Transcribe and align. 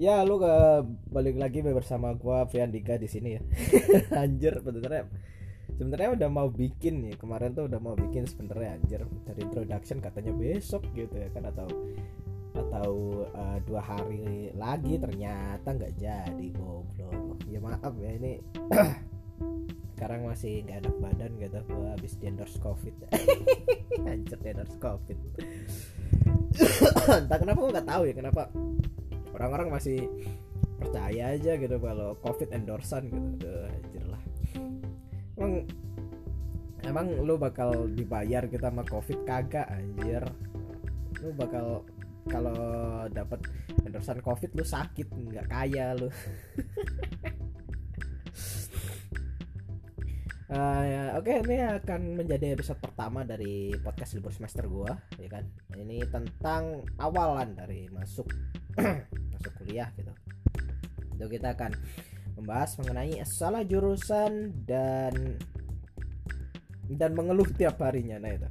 Ya, 0.00 0.24
lu 0.24 0.40
ke 0.40 0.48
balik 1.12 1.36
lagi 1.36 1.60
bersama 1.60 2.16
gua 2.16 2.48
Dika 2.48 2.96
di 2.96 3.04
sini 3.04 3.36
ya. 3.36 3.42
anjir, 4.24 4.56
sebenarnya 4.64 5.04
sebenarnya 5.76 6.16
udah 6.16 6.28
mau 6.32 6.48
bikin 6.48 7.04
nih. 7.04 7.20
Kemarin 7.20 7.52
tuh 7.52 7.68
udah 7.68 7.76
mau 7.76 7.92
bikin 7.92 8.24
sebenarnya 8.24 8.80
anjir 8.80 9.04
dari 9.28 9.44
introduction 9.44 10.00
katanya 10.00 10.32
besok 10.32 10.88
gitu 10.96 11.20
ya 11.20 11.28
kan 11.36 11.52
atau 11.52 11.68
atau 12.56 12.90
uh, 13.28 13.60
dua 13.68 13.84
hari 13.84 14.48
lagi 14.56 14.96
ternyata 14.96 15.68
nggak 15.68 15.92
jadi 16.00 16.46
goblok. 16.56 17.44
Ya 17.52 17.60
maaf 17.60 17.92
ya 18.00 18.16
ini 18.16 18.40
sekarang 20.00 20.24
masih 20.24 20.64
nggak 20.64 20.80
enak 20.80 20.96
badan 20.96 21.32
gitu 21.36 21.60
gua 21.76 21.92
habis 21.92 22.16
endorse 22.24 22.56
covid 22.64 22.96
anjir 24.08 24.40
endorse 24.48 24.80
covid 24.80 25.18
entah 27.20 27.36
kenapa 27.36 27.58
gua 27.60 27.70
nggak 27.76 27.88
tahu 27.92 28.02
ya 28.08 28.14
kenapa 28.16 28.48
orang-orang 29.34 29.68
masih 29.74 30.10
percaya 30.80 31.36
aja 31.36 31.60
gitu 31.60 31.76
kalau 31.76 32.16
covid 32.24 32.48
endorsan 32.56 33.12
gitu. 33.12 33.28
Duh, 33.44 33.68
anjir 33.68 34.04
lah. 34.08 34.22
Emang 35.36 35.52
emang 36.88 37.06
lu 37.20 37.36
bakal 37.36 37.92
dibayar 37.92 38.48
kita 38.48 38.72
sama 38.72 38.82
covid? 38.88 39.20
Kagak 39.28 39.68
anjir. 39.68 40.24
Lu 41.20 41.36
bakal 41.36 41.84
kalau 42.28 42.56
dapat 43.12 43.44
endorsan 43.84 44.24
covid 44.24 44.50
lu 44.56 44.64
sakit. 44.64 45.06
Nggak 45.12 45.46
kaya 45.52 45.92
lu. 46.00 46.08
Uh, 50.50 50.82
ya, 50.92 51.02
Oke, 51.20 51.36
okay, 51.36 51.44
ini 51.44 51.56
akan 51.62 52.00
menjadi 52.24 52.56
episode 52.56 52.80
pertama 52.80 53.22
dari 53.22 53.70
podcast 53.84 54.16
libur 54.16 54.32
semester 54.32 54.64
gua, 54.66 54.96
ya 55.20 55.28
kan. 55.28 55.44
Ini 55.76 56.08
tentang 56.10 56.82
awalan 56.98 57.54
dari 57.54 57.86
masuk 57.92 58.26
kuliah 59.70 59.86
gitu. 59.94 60.10
Itu 61.14 61.24
kita 61.30 61.54
akan 61.54 61.70
membahas 62.34 62.74
mengenai 62.82 63.22
salah 63.22 63.62
jurusan 63.62 64.50
dan 64.66 65.38
dan 66.90 67.14
mengeluh 67.14 67.46
tiap 67.54 67.78
harinya 67.78 68.18
nah 68.18 68.34
itu. 68.34 68.50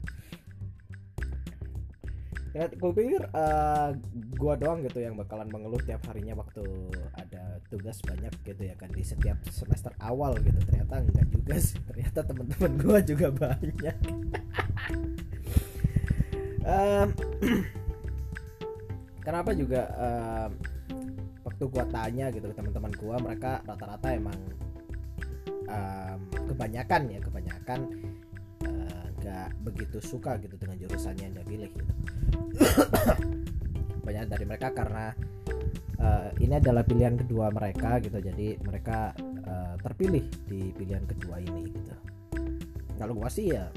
Ya 2.50 2.66
gue 2.66 2.92
pikir 2.95 3.30
uh, 3.36 3.94
gua 4.40 4.58
doang 4.58 4.81
gitu 4.81 5.03
yang 5.03 5.14
bakalan 5.20 5.52
mengeluh 5.53 5.78
tiap 5.86 6.02
harinya 6.09 6.40
waktu 6.40 6.66
ada 7.14 7.62
tugas 7.70 8.02
banyak 8.02 8.34
gitu 8.42 8.64
ya 8.66 8.73
kan 8.80 8.90
di 8.90 9.03
setiap 9.03 9.44
semester 9.52 9.92
awal 10.00 10.34
gitu. 10.40 10.58
Ternyata 10.72 11.03
enggak 11.03 11.28
juga 11.30 11.56
sih 11.59 11.78
ternyata 11.84 12.20
teman-teman 12.23 12.72
gua 12.80 13.00
juga 13.03 13.28
banyak. 13.28 13.97
Um, 16.70 17.09
kenapa 19.25 19.58
juga 19.58 19.90
um, 19.97 20.52
waktu 21.60 21.76
gua 21.76 21.86
tanya 21.92 22.32
gitu 22.32 22.48
ke 22.48 22.56
teman-teman 22.56 22.92
gua 22.96 23.20
mereka 23.20 23.60
rata-rata 23.68 24.16
emang 24.16 24.40
um, 25.68 26.20
kebanyakan 26.48 27.12
ya 27.12 27.20
kebanyakan 27.20 27.80
uh, 28.64 29.06
nggak 29.20 29.50
begitu 29.68 30.00
suka 30.00 30.40
gitu 30.40 30.56
dengan 30.56 30.80
jurusannya 30.80 31.28
yang 31.28 31.36
dia 31.36 31.44
pilih 31.44 31.70
gitu. 31.76 31.94
Banyak 34.08 34.32
dari 34.32 34.46
mereka 34.48 34.72
karena 34.72 35.12
uh, 36.00 36.32
ini 36.40 36.56
adalah 36.56 36.88
pilihan 36.88 37.20
kedua 37.20 37.52
mereka 37.52 38.00
gitu 38.08 38.24
jadi 38.24 38.56
mereka 38.64 39.12
uh, 39.44 39.76
terpilih 39.84 40.32
di 40.48 40.72
pilihan 40.72 41.04
kedua 41.12 41.44
ini 41.44 41.76
gitu. 41.76 41.92
Kalau 42.96 43.20
gua 43.20 43.28
sih 43.28 43.52
ya 43.52 43.68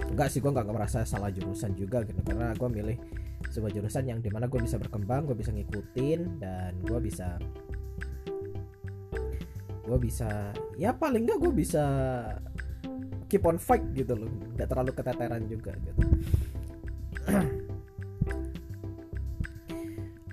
enggak 0.00 0.32
sih 0.32 0.40
gua 0.40 0.56
nggak 0.56 0.72
merasa 0.72 1.04
salah 1.04 1.28
jurusan 1.28 1.76
juga 1.76 2.08
gitu 2.08 2.24
karena 2.24 2.56
gua 2.56 2.72
milih 2.72 2.96
sebuah 3.50 3.72
jurusan 3.72 4.04
yang 4.10 4.18
di 4.20 4.28
mana 4.28 4.50
gue 4.50 4.60
bisa 4.60 4.76
berkembang 4.76 5.26
gue 5.26 5.36
bisa 5.38 5.50
ngikutin 5.54 6.20
dan 6.42 6.72
gue 6.82 6.98
bisa 6.98 7.38
gue 9.86 9.98
bisa 10.02 10.50
ya 10.74 10.90
paling 10.90 11.22
nggak 11.24 11.38
gue 11.38 11.52
bisa 11.54 11.84
keep 13.30 13.42
on 13.46 13.58
fight 13.58 13.82
gitu 13.94 14.14
loh. 14.14 14.30
Nggak 14.54 14.68
terlalu 14.70 14.90
keteteran 14.94 15.42
juga 15.50 15.72
gitu. 15.82 16.00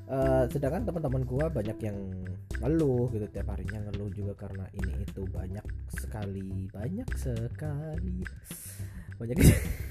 Uh, 0.09 0.45
sedangkan 0.53 0.85
teman-teman 0.85 1.21
gue 1.25 1.45
banyak 1.49 1.77
yang 1.81 1.97
ngeluh 2.63 3.11
gitu 3.11 3.27
tiap 3.27 3.51
harinya 3.51 3.91
ngeluh 3.91 4.07
juga 4.13 4.47
karena 4.47 4.63
ini 4.71 5.03
itu 5.03 5.27
banyak 5.27 5.65
sekali 5.99 6.69
banyak 6.71 7.09
sekali 7.17 8.23
banyak 9.19 9.35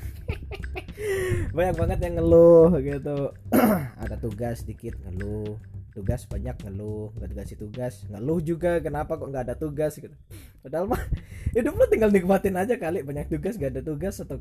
banyak 1.53 1.77
banget 1.77 1.99
yang 2.01 2.15
ngeluh 2.17 2.73
gitu. 2.81 3.17
Ada 4.03 4.17
tugas 4.17 4.65
sedikit 4.65 4.97
ngeluh. 5.05 5.61
Tugas 5.93 6.25
banyak 6.25 6.57
ngeluh. 6.65 7.13
Nggak 7.13 7.29
dikasih 7.37 7.57
tugas 7.61 7.95
ngeluh 8.09 8.41
juga. 8.41 8.81
Kenapa 8.81 9.21
kok 9.21 9.29
nggak 9.29 9.45
ada 9.45 9.55
tugas 9.61 10.01
gitu. 10.01 10.17
Padahal 10.65 10.89
mah 10.89 11.03
hidup 11.57 11.77
lu 11.77 11.85
tinggal 11.93 12.09
nikmatin 12.09 12.57
aja 12.57 12.81
kali. 12.81 13.05
Banyak 13.05 13.29
tugas 13.29 13.61
gak 13.61 13.77
ada 13.77 13.85
tugas 13.85 14.17
atau 14.25 14.41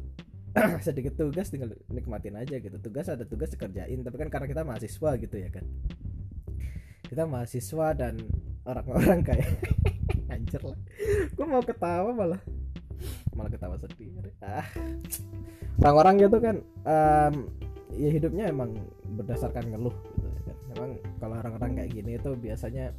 sedikit 0.87 1.19
tugas 1.19 1.51
tinggal 1.51 1.75
nikmatin 1.91 2.39
aja 2.39 2.55
gitu. 2.55 2.79
Tugas 2.79 3.11
ada 3.11 3.27
tugas 3.27 3.51
dikerjain. 3.51 3.99
Tapi 3.99 4.15
kan 4.15 4.29
karena 4.31 4.47
kita 4.47 4.63
mahasiswa 4.63 5.09
gitu 5.19 5.35
ya 5.35 5.51
kan. 5.51 5.67
Kita 7.11 7.27
mahasiswa 7.27 7.87
dan 7.91 8.23
orang-orang 8.63 9.19
kayak 9.27 9.51
hancur 10.31 10.71
lah. 10.71 10.79
Gue 11.35 11.43
mau 11.43 11.59
ketawa 11.59 12.15
malah. 12.15 12.41
Malah 13.35 13.51
ketawa 13.51 13.75
sedih 13.75 14.15
ah 14.39 14.63
orang-orang 15.81 16.15
gitu 16.21 16.37
kan 16.37 16.55
um, 16.85 17.33
ya 17.97 18.09
hidupnya 18.13 18.53
emang 18.53 18.77
berdasarkan 19.17 19.73
ngeluh 19.73 19.95
gitu 20.15 20.29
kan. 20.45 20.57
Emang 20.77 20.91
kalau 21.17 21.35
orang-orang 21.41 21.71
kayak 21.81 21.91
gini 21.91 22.11
itu 22.15 22.31
biasanya 22.37 22.93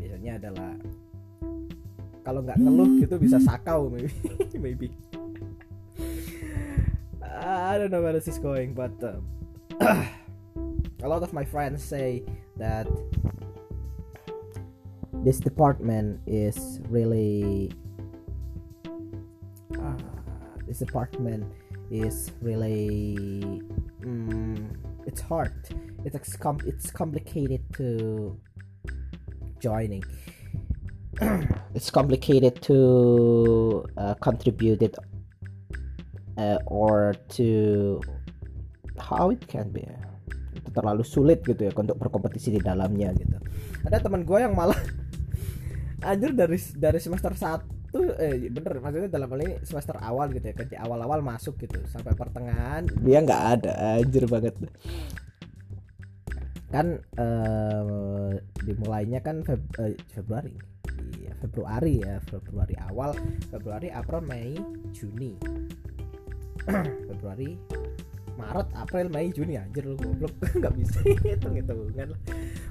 biasanya 0.00 0.32
adalah 0.40 0.72
kalau 2.24 2.40
nggak 2.40 2.56
ngeluh 2.56 2.90
gitu 3.04 3.14
bisa 3.20 3.36
sakau 3.36 3.92
maybe 3.92 4.10
maybe 4.64 4.88
I 7.44 7.76
don't 7.76 7.92
know 7.92 8.00
where 8.00 8.16
this 8.16 8.26
is 8.26 8.40
going 8.40 8.72
but 8.72 8.96
um, 9.04 9.28
a 11.04 11.08
lot 11.08 11.20
of 11.20 11.36
my 11.36 11.44
friends 11.44 11.84
say 11.84 12.24
that 12.56 12.88
this 15.20 15.40
department 15.40 16.20
is 16.24 16.80
really 16.88 17.68
this 20.74 20.82
apartment 20.82 21.46
is 21.94 22.34
really 22.42 23.46
mm, 24.02 24.58
it's 25.06 25.22
hard. 25.22 25.54
It's 26.02 26.18
it's 26.66 26.90
complicated 26.90 27.62
to 27.78 28.34
joining. 29.62 30.02
It's 31.74 31.90
complicated 31.90 32.62
to 32.70 33.86
uh, 33.98 34.14
contribute 34.18 34.82
it 34.82 34.94
uh, 36.38 36.58
or 36.66 37.14
to 37.38 37.98
how 38.98 39.30
it 39.30 39.46
can 39.46 39.70
be. 39.70 39.86
Itu 40.54 40.70
terlalu 40.74 41.02
sulit 41.06 41.42
gitu 41.46 41.66
ya 41.66 41.74
untuk 41.74 41.98
berkompetisi 41.98 42.58
di 42.58 42.60
dalamnya 42.62 43.14
gitu. 43.14 43.38
Ada 43.86 44.06
teman 44.06 44.26
gue 44.26 44.38
yang 44.38 44.54
malah 44.54 44.78
anjir 46.10 46.34
dari 46.34 46.58
dari 46.78 46.98
semester 46.98 47.30
1 47.34 47.73
tuh 47.94 48.10
eh 48.18 48.50
bener 48.50 48.82
maksudnya 48.82 49.06
dalam 49.06 49.30
hal 49.30 49.40
ini 49.46 49.54
semester 49.62 49.94
awal 50.02 50.26
gitu 50.34 50.50
ya 50.50 50.66
di 50.66 50.74
awal-awal 50.74 51.22
masuk 51.22 51.54
gitu 51.62 51.78
sampai 51.86 52.10
pertengahan 52.18 52.82
dia 52.98 53.22
nggak 53.22 53.42
ada 53.60 53.72
anjir 54.02 54.26
banget. 54.26 54.58
Kan 56.74 56.98
eh, 56.98 58.34
dimulainya 58.66 59.22
kan 59.22 59.46
Feb, 59.46 59.62
eh, 59.78 59.94
Februari. 60.10 60.58
Iya 61.22 61.38
Februari 61.38 62.02
ya 62.02 62.18
Februari 62.26 62.74
awal. 62.90 63.14
Februari 63.46 63.94
April 63.94 64.26
Mei 64.26 64.58
Juni. 64.90 65.38
Februari 67.08 67.54
Maret, 68.34 68.68
April, 68.74 69.06
Mei, 69.14 69.30
Juni 69.30 69.54
anjir 69.54 69.86
lu 69.86 69.94
nggak 70.58 70.74
bisa 70.74 70.98
hitung 71.22 71.54
hitungan 71.54 72.10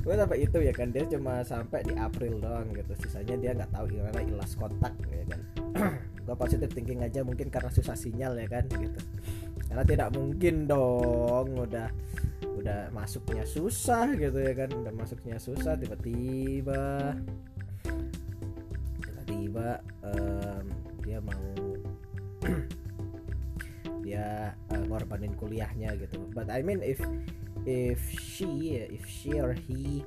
gue 0.03 0.13
sampai 0.19 0.37
itu 0.43 0.57
ya 0.59 0.73
kan 0.75 0.91
dia 0.91 1.07
cuma 1.07 1.39
sampai 1.47 1.79
di 1.87 1.95
April 1.95 2.43
doang 2.43 2.67
gitu. 2.75 2.91
Sisanya 2.99 3.35
dia 3.39 3.51
nggak 3.55 3.71
tahu 3.71 3.85
gimana 3.87 4.19
ilas 4.19 4.51
kontak 4.59 4.91
ya 5.07 5.23
kan. 5.31 5.41
Gue 6.27 6.35
positif 6.39 6.71
thinking 6.71 7.03
aja 7.03 7.23
mungkin 7.23 7.47
karena 7.47 7.71
susah 7.71 7.95
sinyal 7.95 8.35
ya 8.35 8.47
kan 8.51 8.67
gitu. 8.67 8.99
Karena 9.67 9.83
tidak 9.87 10.09
mungkin 10.11 10.67
dong 10.67 11.55
udah 11.55 11.87
udah 12.63 12.91
masuknya 12.91 13.47
susah 13.47 14.11
gitu 14.15 14.39
ya 14.39 14.53
kan 14.53 14.69
udah 14.71 14.93
masuknya 14.93 15.35
susah 15.41 15.73
tiba-tiba 15.79 17.17
tiba-tiba 19.03 19.81
um, 20.03 20.65
dia 21.03 21.19
mau 21.23 21.47
dia 24.05 24.51
uh, 24.71 24.83
ngorbanin 24.87 25.31
kuliahnya 25.39 25.95
gitu. 25.95 26.27
But 26.35 26.51
I 26.51 26.59
mean 26.63 26.83
if 26.83 26.99
if 27.65 28.19
she 28.19 28.75
if 28.75 29.07
she 29.07 29.39
or 29.39 29.53
he 29.53 30.03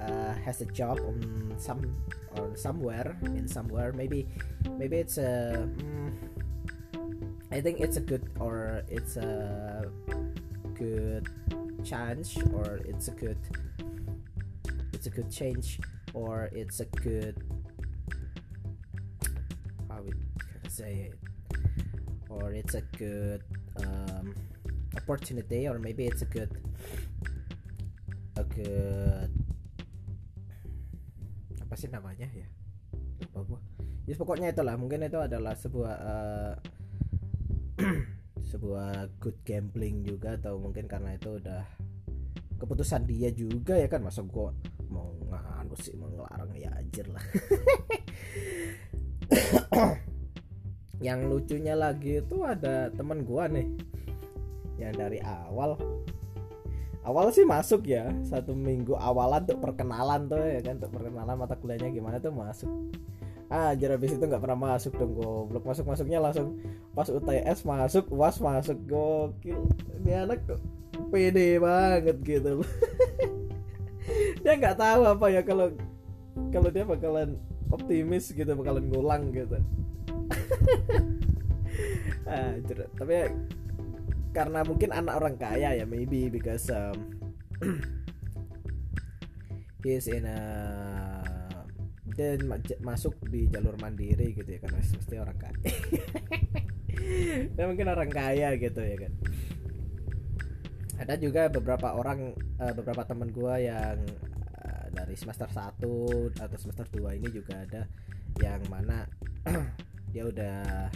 uh, 0.00 0.34
has 0.44 0.60
a 0.60 0.66
job 0.66 0.98
on 1.00 1.54
some 1.58 1.96
or 2.36 2.56
somewhere 2.56 3.16
in 3.22 3.48
somewhere 3.48 3.92
maybe 3.92 4.26
maybe 4.78 4.96
it's 4.96 5.18
a 5.18 5.68
mm, 5.76 6.12
I 7.50 7.60
think 7.60 7.80
it's 7.80 7.96
a 7.96 8.00
good 8.00 8.30
or 8.38 8.82
it's 8.88 9.16
a 9.16 9.90
good 10.74 11.28
chance 11.84 12.36
or 12.52 12.80
it's 12.84 13.08
a 13.08 13.12
good 13.12 13.38
it's 14.92 15.06
a 15.06 15.10
good 15.10 15.30
change 15.30 15.80
or 16.12 16.50
it's 16.52 16.80
a 16.80 16.84
good 16.84 17.42
how 19.88 20.00
we 20.02 20.10
can 20.10 20.70
say 20.70 21.10
it 21.10 21.18
or 22.28 22.52
it's 22.52 22.74
a 22.74 22.82
good 22.96 23.42
um, 23.82 24.34
opportunity 24.96 25.66
or 25.66 25.78
maybe 25.78 26.06
it's 26.06 26.22
a 26.22 26.26
good 26.26 26.69
good 28.60 29.32
apa 31.70 31.74
sih 31.78 31.86
namanya 31.86 32.26
ya? 32.34 32.50
Lupa 33.22 33.40
gua. 33.46 33.60
Ya 34.02 34.18
pokoknya 34.18 34.50
itulah. 34.50 34.74
Mungkin 34.74 35.06
itu 35.06 35.22
adalah 35.22 35.54
sebuah 35.54 35.94
uh, 36.02 36.54
sebuah 38.50 39.06
good 39.22 39.38
gambling 39.46 40.02
juga 40.02 40.34
atau 40.34 40.58
mungkin 40.58 40.90
karena 40.90 41.14
itu 41.14 41.38
udah 41.38 41.62
keputusan 42.58 43.06
dia 43.06 43.30
juga 43.30 43.78
ya 43.78 43.86
kan? 43.86 44.02
Masa 44.02 44.26
gua 44.26 44.50
mau 44.90 45.14
nganu 45.30 45.78
sih 45.78 45.94
mau 45.94 46.10
ngelarang 46.10 46.50
ya 46.58 46.74
ajar 46.74 47.06
lah. 47.06 47.24
Yang 51.06 51.20
lucunya 51.30 51.78
lagi 51.78 52.18
itu 52.18 52.36
ada 52.42 52.90
teman 52.90 53.22
gua 53.22 53.46
nih. 53.46 53.70
Yang 54.74 54.92
dari 54.98 55.18
awal 55.22 55.78
awal 57.00 57.32
sih 57.32 57.48
masuk 57.48 57.88
ya 57.88 58.12
satu 58.28 58.52
minggu 58.52 58.92
awalan 58.92 59.48
untuk 59.48 59.60
perkenalan 59.64 60.28
tuh 60.28 60.44
ya 60.44 60.60
kan 60.60 60.76
untuk 60.76 60.92
perkenalan 61.00 61.36
mata 61.36 61.56
kuliahnya 61.56 61.88
gimana 61.92 62.20
tuh 62.20 62.32
masuk. 62.32 62.70
Ah 63.50 63.74
jadi 63.74 63.98
habis 63.98 64.14
itu 64.14 64.22
nggak 64.22 64.42
pernah 64.42 64.58
masuk 64.58 64.94
dong 64.94 65.16
goblok. 65.16 65.64
Masuk 65.64 65.84
masuknya 65.88 66.22
langsung 66.22 66.60
pas 66.92 67.08
UTS 67.08 67.64
masuk 67.66 68.04
was 68.12 68.36
masuk 68.38 68.78
gokil. 68.86 69.64
Ini 70.04 70.28
anak 70.28 70.44
pede 71.10 71.58
banget 71.58 72.16
gitu 72.22 72.62
dia 74.42 74.52
nggak 74.56 74.78
tahu 74.78 75.02
apa 75.06 75.26
ya 75.32 75.42
kalau 75.42 75.74
kalau 76.54 76.68
dia 76.70 76.86
bakalan 76.86 77.36
optimis 77.70 78.30
gitu 78.30 78.52
bakalan 78.54 78.86
ngulang 78.88 79.32
gitu. 79.32 79.58
Ah 82.30 82.54
tapi 82.94 83.26
karena 84.30 84.62
mungkin 84.62 84.94
anak 84.94 85.14
orang 85.18 85.36
kaya 85.36 85.74
ya 85.74 85.84
maybe 85.86 86.30
because 86.30 86.70
um, 86.70 87.18
he's 89.82 90.06
in 90.06 90.26
a 90.26 90.38
dan 92.14 92.42
masuk 92.84 93.16
di 93.30 93.48
jalur 93.48 93.78
mandiri 93.80 94.34
gitu 94.34 94.46
ya 94.46 94.60
kan 94.60 94.70
mesti 94.76 95.16
orang 95.18 95.38
kaya. 95.38 95.58
Ya 97.56 97.64
mungkin 97.64 97.88
orang 97.88 98.12
kaya 98.12 98.54
gitu 98.60 98.76
ya 98.84 98.96
kan. 99.00 99.12
Ada 101.00 101.16
juga 101.16 101.48
beberapa 101.48 101.96
orang 101.96 102.36
uh, 102.60 102.74
beberapa 102.76 103.08
teman 103.08 103.32
gue 103.32 103.54
yang 103.56 103.96
uh, 104.60 104.86
dari 104.92 105.16
semester 105.16 105.48
1 105.48 105.80
atau 106.36 106.56
semester 106.60 106.84
2 106.92 107.18
ini 107.24 107.28
juga 107.32 107.64
ada 107.64 107.88
yang 108.36 108.60
mana 108.68 109.08
dia 110.12 110.28
udah 110.28 110.92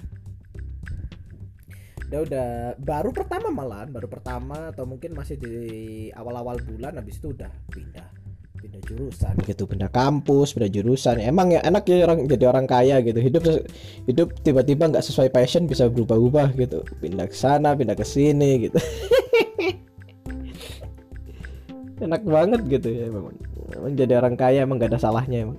dia 2.09 2.21
udah 2.21 2.49
baru 2.79 3.11
pertama 3.11 3.49
malahan 3.49 3.89
baru 3.89 4.07
pertama 4.07 4.71
atau 4.71 4.85
mungkin 4.85 5.17
masih 5.17 5.41
di 5.41 5.55
awal-awal 6.13 6.61
bulan 6.61 7.01
habis 7.01 7.17
itu 7.19 7.33
udah 7.33 7.51
pindah 7.73 8.09
pindah 8.65 8.81
jurusan. 8.89 9.37
Gitu 9.45 9.69
pindah 9.69 9.93
kampus 9.93 10.57
pindah 10.57 10.73
jurusan. 10.73 11.21
Emang 11.21 11.53
ya 11.53 11.61
enak 11.61 11.85
ya 11.85 12.09
orang 12.09 12.25
jadi 12.25 12.45
orang 12.49 12.65
kaya 12.65 13.05
gitu. 13.05 13.21
Hidup 13.21 13.45
hidup 14.09 14.29
tiba-tiba 14.41 14.89
nggak 14.89 15.05
sesuai 15.05 15.29
passion 15.29 15.69
bisa 15.69 15.93
berubah-ubah 15.93 16.57
gitu. 16.57 16.81
Pindah 17.05 17.29
ke 17.29 17.37
sana 17.37 17.77
pindah 17.77 17.93
ke 17.93 18.09
sini 18.09 18.69
gitu. 18.69 18.81
Enak 22.05 22.27
banget 22.27 22.61
gitu 22.69 22.89
ya 22.91 23.07
emang, 23.07 23.33
emang 23.71 23.93
jadi 23.95 24.19
orang 24.19 24.35
kaya 24.35 24.67
emang 24.67 24.83
gak 24.83 24.93
ada 24.93 25.01
salahnya 25.01 25.47
emang. 25.47 25.59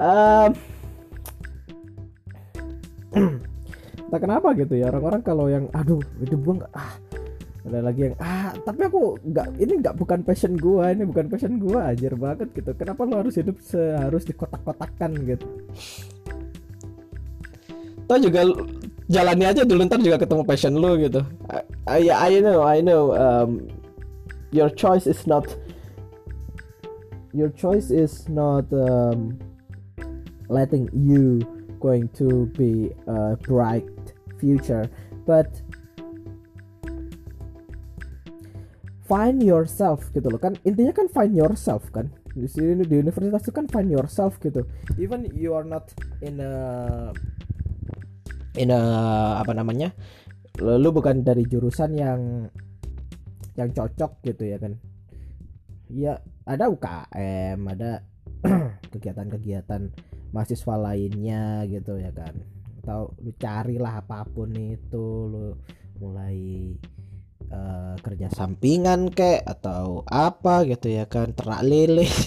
Um, 0.00 0.56
tak 4.10 4.20
kenapa 4.26 4.52
gitu 4.58 4.74
ya 4.74 4.90
orang-orang 4.90 5.22
kalau 5.22 5.46
yang 5.46 5.64
aduh 5.70 6.02
gue 6.18 6.54
nggak 6.58 6.74
ah. 6.74 6.98
Ada 7.60 7.84
lagi 7.84 8.08
yang 8.08 8.16
ah 8.24 8.56
tapi 8.64 8.88
aku 8.88 9.20
nggak 9.20 9.46
ini 9.60 9.84
nggak 9.84 9.92
bukan 10.00 10.24
passion 10.24 10.56
gua 10.56 10.96
ini 10.96 11.04
bukan 11.04 11.28
passion 11.28 11.60
gua. 11.60 11.92
Ajar 11.92 12.16
banget 12.16 12.48
gitu. 12.56 12.72
Kenapa 12.72 13.04
lo 13.04 13.20
harus 13.20 13.36
hidup 13.36 13.60
seharus 13.60 14.24
dikotak-kotakan 14.24 15.12
gitu? 15.28 15.46
Tahu 18.08 18.18
juga 18.24 18.48
jalani 19.12 19.44
aja 19.44 19.62
dulu 19.68 19.84
ntar 19.84 20.00
juga 20.00 20.16
ketemu 20.16 20.42
passion 20.48 20.72
lo 20.80 20.96
gitu. 20.96 21.20
I, 21.84 22.08
I, 22.08 22.32
I 22.32 22.32
know 22.40 22.64
I 22.64 22.80
know 22.80 23.12
um, 23.12 23.68
your 24.56 24.72
choice 24.72 25.04
is 25.04 25.28
not 25.28 25.44
your 27.36 27.52
choice 27.52 27.92
is 27.92 28.24
not 28.32 28.64
um, 28.72 29.36
letting 30.48 30.88
you 30.96 31.44
going 31.80 32.12
to 32.20 32.46
be 32.54 32.92
a 33.08 33.34
bright 33.40 33.88
future. 34.38 34.86
But 35.24 35.48
find 39.10 39.42
yourself 39.42 40.06
gitu 40.14 40.30
loh 40.30 40.38
kan? 40.38 40.54
Intinya 40.62 40.94
kan 40.94 41.10
find 41.10 41.34
yourself 41.34 41.90
kan? 41.90 42.12
Di 42.30 42.46
sini 42.46 42.86
di 42.86 43.02
universitas 43.02 43.42
itu 43.48 43.52
kan 43.56 43.66
find 43.66 43.90
yourself 43.90 44.38
gitu. 44.38 44.62
Even 45.02 45.26
you 45.34 45.50
are 45.56 45.66
not 45.66 45.90
in 46.22 46.38
a 46.38 46.52
in 48.54 48.70
a 48.70 48.80
apa 49.42 49.50
namanya? 49.50 49.90
Lu 50.62 50.94
bukan 50.94 51.26
dari 51.26 51.42
jurusan 51.42 51.98
yang 51.98 52.46
yang 53.58 53.70
cocok 53.74 54.22
gitu 54.22 54.46
ya 54.46 54.62
kan? 54.62 54.78
Ya 55.90 56.22
ada 56.46 56.70
UKM 56.70 57.58
ada 57.66 58.06
kegiatan-kegiatan 58.94 59.90
mahasiswa 60.30 60.74
lainnya 60.78 61.66
gitu 61.66 61.98
ya 61.98 62.10
kan. 62.14 62.34
Atau 62.80 63.14
lu 63.20 63.30
carilah 63.36 64.00
apa 64.00 64.24
pun 64.26 64.50
itu 64.56 65.06
lu 65.28 65.54
mulai 66.00 66.72
uh, 67.52 67.94
kerja 68.00 68.32
sampingan 68.32 69.12
kek 69.12 69.44
atau 69.44 70.06
apa 70.08 70.64
gitu 70.66 70.88
ya 70.90 71.04
kan 71.06 71.34
ternak 71.36 71.62
lele. 71.66 72.06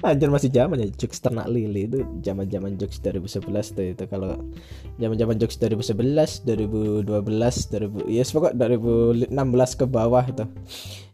Anjir 0.00 0.32
masih 0.32 0.48
zaman 0.48 0.80
ya 0.80 0.88
jokes 0.96 1.20
ternak 1.20 1.44
lele 1.44 1.84
itu 1.84 2.00
zaman 2.24 2.48
zaman 2.48 2.80
jokes 2.80 3.04
2011 3.04 3.76
tuh 3.76 3.84
itu. 3.84 4.04
Kalau 4.08 4.32
zaman 4.96 5.16
zaman 5.20 5.36
jokes 5.36 5.60
2011 5.60 6.48
2012 6.48 7.04
2000 7.04 8.08
ya 8.08 8.24
yes, 8.24 8.32
pokok 8.32 8.56
2016 8.56 9.28
ke 9.76 9.84
bawah 9.84 10.24
itu. 10.24 10.44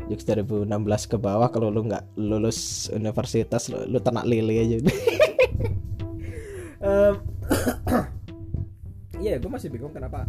Jokes 0.07 0.23
2016 0.23 0.71
ke 1.11 1.17
bawah 1.19 1.50
kalau 1.50 1.67
lu 1.67 1.83
nggak 1.91 2.15
lulus 2.15 2.87
universitas 2.95 3.67
lu, 3.67 3.83
lu 3.91 3.99
ternak 3.99 4.23
lele 4.23 4.55
aja 4.62 4.79
iya 9.25 9.40
gue 9.40 9.50
masih 9.50 9.73
bingung 9.73 9.95
kenapa 9.95 10.26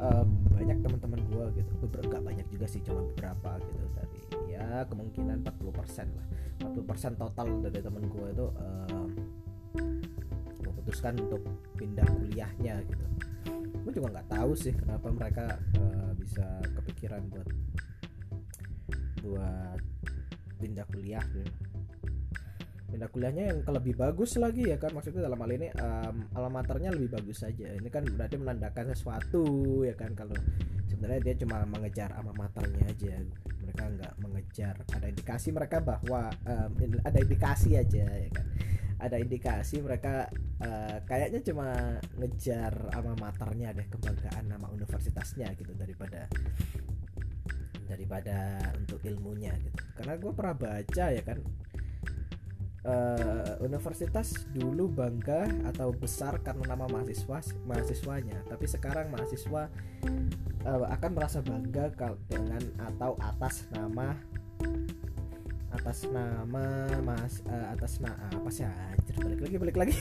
um, 0.00 0.28
banyak 0.52 0.78
teman-teman 0.84 1.20
gue 1.28 1.44
gitu. 1.62 1.72
Beberapa 1.86 2.20
banyak 2.20 2.46
juga 2.50 2.66
sih 2.68 2.80
cuma 2.84 3.04
beberapa 3.14 3.60
gitu. 3.62 3.84
Dari 3.94 4.20
ya 4.54 4.86
kemungkinan 4.88 5.44
40% 5.44 6.16
lah. 6.16 6.26
40% 6.62 7.20
total 7.20 7.46
dari 7.64 7.80
teman 7.82 8.04
gue 8.08 8.26
itu 8.30 8.46
um, 8.54 9.10
memutuskan 10.64 11.18
untuk 11.18 11.42
pindah 11.76 12.06
kuliahnya 12.06 12.80
gitu. 12.84 13.04
Gue 13.84 13.92
juga 13.92 14.20
nggak 14.20 14.28
tahu 14.32 14.52
sih 14.56 14.72
kenapa 14.72 15.12
mereka 15.12 15.60
uh, 15.80 16.12
bisa 16.16 16.44
kepikiran 16.80 17.28
buat 17.28 17.48
buat 19.24 19.80
pindah 20.60 20.84
kuliah 20.92 21.24
gitu 21.32 21.73
pindah 22.94 23.10
kuliahnya 23.10 23.44
yang 23.50 23.58
lebih 23.66 23.98
bagus 23.98 24.38
lagi 24.38 24.70
ya 24.70 24.78
kan 24.78 24.94
maksudnya 24.94 25.26
dalam 25.26 25.34
hal 25.42 25.50
ini 25.50 25.66
um, 25.82 26.30
alamaternya 26.30 26.94
lebih 26.94 27.18
bagus 27.18 27.42
saja. 27.42 27.74
Ini 27.74 27.90
kan 27.90 28.06
berarti 28.06 28.38
menandakan 28.38 28.94
sesuatu 28.94 29.42
ya 29.82 29.98
kan? 29.98 30.14
Kalau 30.14 30.38
sebenarnya 30.86 31.20
dia 31.26 31.34
cuma 31.42 31.66
mengejar 31.66 32.14
alamaternya 32.14 32.86
aja. 32.86 33.18
Mereka 33.66 33.82
nggak 33.98 34.14
mengejar. 34.22 34.74
Ada 34.94 35.10
indikasi 35.10 35.50
mereka 35.50 35.82
bahwa 35.82 36.30
um, 36.46 36.70
ada 37.02 37.18
indikasi 37.18 37.74
aja 37.74 38.06
ya 38.06 38.30
kan? 38.30 38.46
Ada 39.02 39.16
indikasi 39.18 39.82
mereka 39.82 40.30
uh, 40.62 41.02
kayaknya 41.02 41.42
cuma 41.42 41.98
ngejar 42.14 42.94
alma 42.94 43.18
maternya 43.18 43.74
deh 43.74 43.90
kebanggaan 43.90 44.46
nama 44.46 44.70
universitasnya 44.70 45.50
gitu 45.58 45.74
daripada 45.74 46.30
daripada 47.90 48.70
untuk 48.78 49.02
ilmunya 49.02 49.50
gitu. 49.58 49.82
Karena 49.98 50.14
gue 50.14 50.30
pernah 50.30 50.54
baca 50.54 51.04
ya 51.10 51.22
kan 51.26 51.42
uh, 52.84 53.56
universitas 53.64 54.44
dulu 54.52 54.88
bangga 54.92 55.48
atau 55.72 55.90
besar 55.92 56.38
karena 56.44 56.76
nama 56.76 56.86
mahasiswa 56.88 57.40
mahasiswanya. 57.64 58.44
Tapi 58.48 58.64
sekarang 58.68 59.10
mahasiswa 59.10 59.72
uh, 60.64 60.86
akan 60.88 61.10
merasa 61.12 61.40
bangga 61.40 61.92
dengan 62.28 62.62
atau 62.80 63.16
atas 63.20 63.66
nama 63.72 64.16
atas 65.74 66.06
nama 66.06 66.86
mas 67.02 67.42
uh, 67.50 67.74
atas 67.74 67.98
nama 67.98 68.14
apa 68.30 68.48
sih? 68.52 68.64
Anjir 68.64 69.16
balik 69.18 69.40
lagi 69.42 69.56
balik 69.58 69.76
lagi. 69.76 69.96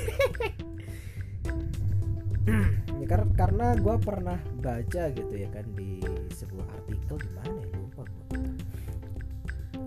Ya, 3.03 3.19
karena 3.35 3.75
gue 3.75 3.95
pernah 3.99 4.39
baca 4.63 5.03
gitu 5.11 5.35
ya 5.35 5.51
kan 5.51 5.67
di 5.75 5.99
sebuah 6.31 6.63
artikel 6.71 7.19
di 7.19 7.31
mana 7.35 7.59
ya 7.67 7.72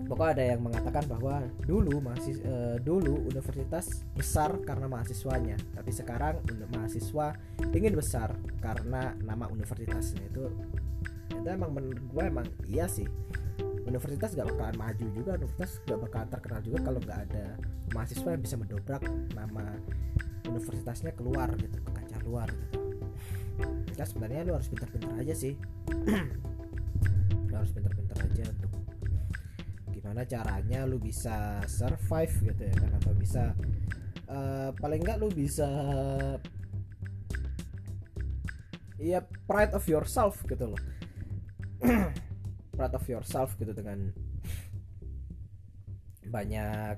pokoknya 0.07 0.31
ada 0.33 0.43
yang 0.55 0.61
mengatakan 0.63 1.03
bahwa 1.05 1.43
dulu 1.67 1.99
masih 1.99 2.39
uh, 2.47 2.79
dulu 2.79 3.27
universitas 3.27 4.07
besar 4.15 4.55
karena 4.63 4.87
mahasiswanya. 4.87 5.59
Tapi 5.75 5.91
sekarang 5.91 6.41
mahasiswa 6.71 7.35
ingin 7.75 7.93
besar 7.93 8.33
karena 8.63 9.13
nama 9.21 9.51
universitasnya. 9.51 10.23
Itu 10.31 10.49
itu 11.35 11.47
emang 11.47 11.75
menurut 11.75 12.01
gue 12.01 12.23
emang 12.23 12.47
iya 12.65 12.87
sih. 12.87 13.05
Universitas 13.87 14.35
gak 14.35 14.51
bakalan 14.51 14.75
maju 14.75 15.05
juga 15.15 15.39
universitas 15.39 15.79
gak 15.87 15.99
bakalan 16.03 16.27
terkenal 16.27 16.59
juga 16.59 16.77
kalau 16.83 16.99
nggak 16.99 17.19
ada 17.31 17.45
mahasiswa 17.95 18.29
yang 18.35 18.43
bisa 18.43 18.55
mendobrak 18.59 19.03
nama 19.31 19.79
universitasnya 20.43 21.15
keluar 21.15 21.47
gitu 21.55 21.79
ke 21.79 21.89
kancah 21.95 22.21
luar 22.27 22.47
gitu. 22.51 22.79
Ya 23.95 24.03
sebenarnya 24.03 24.43
lu 24.43 24.53
harus 24.53 24.67
pintar-pintar 24.67 25.15
aja 25.17 25.33
sih. 25.33 25.55
Lu 27.47 27.55
harus 27.55 27.71
pintar-pintar 27.71 28.19
aja 28.21 28.43
untuk 28.53 28.66
gimana 30.17 30.33
caranya 30.33 30.81
lu 30.89 30.97
bisa 30.97 31.61
survive 31.69 32.33
gitu 32.41 32.61
ya 32.65 32.73
kan? 32.73 32.89
Atau 32.97 33.13
bisa 33.13 33.53
uh, 34.25 34.73
paling 34.73 35.05
nggak 35.05 35.21
lu 35.21 35.29
bisa 35.29 35.69
ya 38.97 39.21
pride 39.45 39.77
of 39.77 39.85
yourself 39.85 40.41
gitu 40.49 40.73
loh. 40.73 40.81
Proud 42.73 42.97
of 42.97 43.05
yourself 43.05 43.53
gitu 43.61 43.77
dengan 43.77 44.09
banyak 46.25 46.97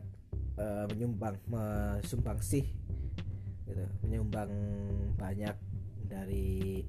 uh, 0.55 0.88
menyumbang 0.88 1.35
mesumbang 1.51 2.39
sih 2.39 2.71
gitu. 3.67 3.83
Menyumbang 3.99 4.47
banyak 5.19 5.59
dari 6.07 6.88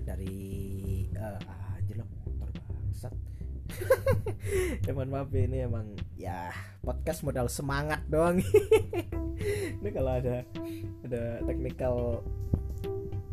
dari 0.00 0.48
uh, 1.12 1.44
lah 1.44 2.08
motor 2.24 2.48
bangsat 2.56 3.35
emang 4.90 5.08
maaf 5.10 5.30
ini 5.34 5.64
emang 5.64 5.96
ya 6.16 6.50
podcast 6.80 7.22
modal 7.26 7.50
semangat 7.50 8.02
doang. 8.06 8.40
Ini 9.78 9.90
kalau 9.92 10.16
ada 10.16 10.42
ada 11.06 11.22
technical 11.44 12.24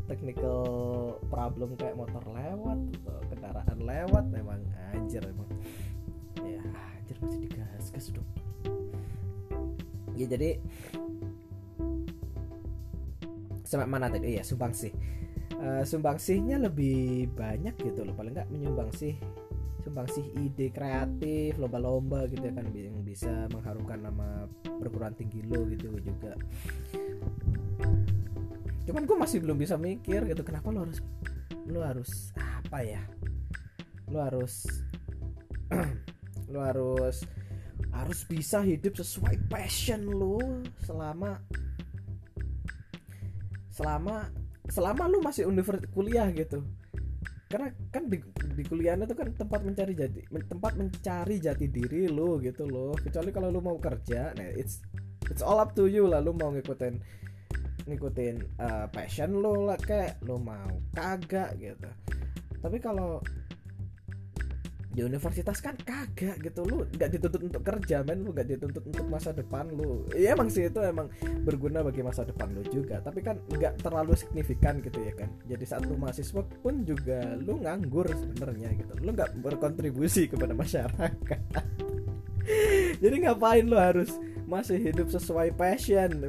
technical 0.06 0.62
problem 1.32 1.74
kayak 1.80 1.98
motor 1.98 2.22
lewat 2.28 2.80
atau 3.02 3.18
kendaraan 3.32 3.80
lewat 3.82 4.26
memang 4.30 4.60
anjir 4.94 5.24
emang. 5.26 5.50
Ya 6.44 6.62
anjir 7.00 7.18
masih 7.24 7.40
digas 7.48 7.88
gas 7.90 8.08
dong. 8.14 8.28
Ya 10.14 10.30
jadi 10.30 10.62
sampai 13.66 13.90
mana 13.90 14.12
tadi? 14.12 14.38
Iya 14.38 14.46
sumbangsih 14.46 14.94
uh, 15.64 15.84
sumbangsihnya 15.88 16.60
lebih 16.60 17.32
banyak 17.34 17.74
gitu 17.80 18.04
loh 18.04 18.14
paling 18.14 18.36
nggak 18.36 18.50
menyumbangsih 18.52 19.16
sumbangsih 19.84 20.24
ide 20.40 20.72
kreatif 20.72 21.60
lomba-lomba 21.60 22.24
gitu 22.32 22.48
ya 22.48 22.54
kan 22.56 22.72
yang 22.72 23.04
bisa 23.04 23.52
mengharumkan 23.52 24.00
nama 24.00 24.48
perguruan 24.64 25.12
tinggi 25.14 25.44
lo 25.44 25.68
gitu 25.68 25.92
juga. 26.00 26.34
Cuman 28.88 29.04
gue 29.04 29.18
masih 29.20 29.44
belum 29.44 29.60
bisa 29.60 29.76
mikir 29.76 30.24
gitu 30.28 30.42
kenapa 30.44 30.72
lo 30.72 30.88
harus 30.88 31.00
lo 31.68 31.80
harus 31.84 32.32
apa 32.40 32.80
ya? 32.84 33.04
Lo 34.08 34.24
harus 34.24 34.64
lo 36.54 36.60
harus 36.64 37.28
harus 37.94 38.20
bisa 38.26 38.64
hidup 38.64 38.98
sesuai 38.98 39.52
passion 39.52 40.08
lo 40.08 40.42
selama 40.82 41.38
selama 43.70 44.30
selama 44.70 45.04
lu 45.10 45.20
masih 45.22 45.50
universitas 45.50 45.90
kuliah 45.94 46.30
gitu 46.34 46.62
karena 47.54 47.70
kan 47.94 48.10
di, 48.10 48.18
di 48.58 48.64
kuliahnya 48.66 49.06
itu 49.06 49.14
kan 49.14 49.30
tempat 49.38 49.62
mencari 49.62 49.94
jati 49.94 50.26
tempat 50.50 50.74
mencari 50.74 51.38
jati 51.38 51.70
diri 51.70 52.10
lu 52.10 52.42
gitu 52.42 52.66
loh. 52.66 52.98
Kecuali 52.98 53.30
kalau 53.30 53.54
lu 53.54 53.62
mau 53.62 53.78
kerja 53.78 54.34
nah 54.34 54.50
it's 54.58 54.82
it's 55.30 55.46
all 55.46 55.62
up 55.62 55.78
to 55.78 55.86
you 55.86 56.10
lah. 56.10 56.18
Lu 56.18 56.34
mau 56.34 56.50
ngikutin 56.50 56.98
ngikutin 57.86 58.36
uh, 58.58 58.90
passion 58.90 59.38
lu 59.38 59.70
lah 59.70 59.78
kayak 59.78 60.18
lu 60.26 60.42
mau 60.42 60.82
kagak 60.98 61.54
gitu. 61.62 61.90
Tapi 62.58 62.82
kalau 62.82 63.22
di 64.94 65.02
universitas 65.02 65.58
kan 65.60 65.74
kagak 65.82 66.38
gitu. 66.40 66.62
Lu 66.64 66.86
nggak 66.86 67.10
dituntut 67.18 67.42
untuk 67.42 67.62
kerja 67.66 68.06
men. 68.06 68.22
Lu 68.22 68.30
nggak 68.32 68.48
dituntut 68.54 68.84
untuk 68.86 69.06
masa 69.10 69.34
depan 69.34 69.74
lu. 69.74 70.06
Ya 70.14 70.38
emang 70.38 70.54
sih 70.54 70.70
itu 70.70 70.80
emang 70.80 71.10
berguna 71.44 71.82
bagi 71.82 72.06
masa 72.06 72.22
depan 72.24 72.54
lu 72.54 72.62
juga. 72.70 73.02
Tapi 73.02 73.26
kan 73.26 73.42
nggak 73.50 73.82
terlalu 73.82 74.14
signifikan 74.14 74.80
gitu 74.86 75.02
ya 75.02 75.14
kan. 75.18 75.30
Jadi 75.50 75.64
saat 75.66 75.84
lu 75.90 75.98
mahasiswa 75.98 76.46
pun 76.62 76.86
juga 76.86 77.34
lu 77.42 77.58
nganggur 77.66 78.06
sebenarnya 78.14 78.70
gitu. 78.78 78.94
Lu 79.02 79.12
nggak 79.18 79.42
berkontribusi 79.42 80.30
kepada 80.30 80.54
masyarakat. 80.54 81.42
Jadi 83.04 83.16
ngapain 83.26 83.66
lu 83.66 83.76
harus 83.80 84.14
masih 84.46 84.78
hidup 84.78 85.10
sesuai 85.10 85.58
passion? 85.58 86.22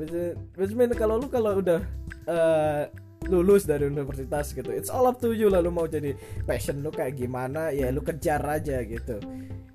Which 0.56 0.73
mean 0.73 0.94
kalau 0.97 1.21
lu 1.21 1.28
kalau 1.28 1.61
udah 1.61 1.85
uh, 2.25 2.88
lulus 3.28 3.64
dari 3.64 3.88
universitas 3.88 4.52
gitu. 4.52 4.70
It's 4.70 4.92
all 4.92 5.08
up 5.08 5.20
to 5.24 5.32
you 5.32 5.48
lah 5.48 5.64
lu 5.64 5.72
mau 5.72 5.88
jadi 5.88 6.16
passion 6.44 6.84
lu 6.84 6.92
kayak 6.92 7.16
gimana 7.16 7.72
ya 7.72 7.88
lu 7.88 8.04
kejar 8.04 8.40
aja 8.44 8.84
gitu. 8.84 9.20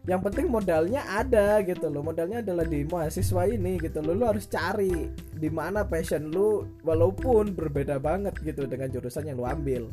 Yang 0.10 0.22
penting 0.32 0.48
modalnya 0.50 1.06
ada 1.06 1.62
gitu 1.62 1.90
loh. 1.90 2.02
Modalnya 2.02 2.42
adalah 2.42 2.66
di 2.66 2.82
mahasiswa 2.86 3.46
ini 3.46 3.78
gitu 3.78 4.02
loh. 4.02 4.14
Lu 4.18 4.26
harus 4.26 4.50
cari 4.50 5.10
di 5.34 5.50
mana 5.54 5.86
passion 5.86 6.30
lu 6.30 6.66
walaupun 6.82 7.54
berbeda 7.54 8.02
banget 8.02 8.34
gitu 8.42 8.66
dengan 8.66 8.90
jurusan 8.90 9.30
yang 9.30 9.38
lu 9.38 9.46
ambil. 9.46 9.90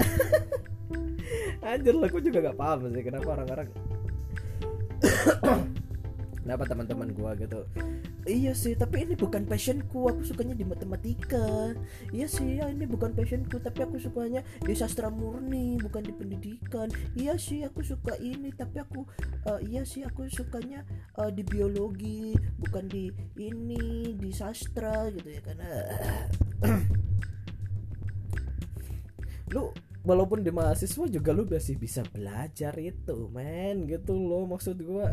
Anjir 1.64 1.96
lah 1.96 2.12
aku 2.12 2.20
juga 2.20 2.52
gak 2.52 2.60
paham 2.60 2.92
sih 2.92 3.00
kenapa 3.00 3.40
orang-orang 3.40 3.68
kenapa 6.44 6.68
teman-teman 6.68 7.08
gua 7.16 7.32
gitu. 7.40 7.64
Iya 8.28 8.52
sih 8.52 8.76
tapi 8.76 9.08
ini 9.08 9.16
bukan 9.16 9.48
passionku. 9.48 10.12
Aku 10.12 10.20
sukanya 10.20 10.52
di 10.52 10.68
matematika. 10.68 11.72
Iya 12.12 12.28
sih 12.28 12.60
ya 12.60 12.68
ini 12.68 12.84
bukan 12.84 13.16
passionku 13.16 13.56
tapi 13.64 13.80
aku 13.84 13.96
sukanya 13.96 14.44
di 14.60 14.76
sastra 14.76 15.08
murni 15.08 15.80
bukan 15.80 16.04
di 16.04 16.12
pendidikan. 16.12 16.92
Iya 17.16 17.40
sih 17.40 17.64
aku 17.64 17.80
suka 17.80 18.20
ini 18.20 18.52
tapi 18.52 18.84
aku 18.84 19.08
uh, 19.48 19.60
iya 19.64 19.88
sih 19.88 20.04
aku 20.04 20.28
sukanya 20.28 20.84
uh, 21.16 21.32
di 21.32 21.40
biologi 21.40 22.36
bukan 22.60 22.84
di 22.92 23.08
ini 23.40 24.12
di 24.12 24.30
sastra 24.30 25.08
gitu 25.08 25.28
ya 25.32 25.40
karena 25.40 25.70
lu 29.54 29.72
walaupun 30.04 30.44
di 30.44 30.52
mahasiswa 30.52 31.08
juga 31.08 31.32
lu 31.32 31.48
masih 31.48 31.80
bisa 31.80 32.04
belajar 32.12 32.76
itu 32.76 33.28
men 33.32 33.88
gitu 33.88 34.12
loh 34.12 34.44
maksud 34.44 34.76
gua 34.84 35.12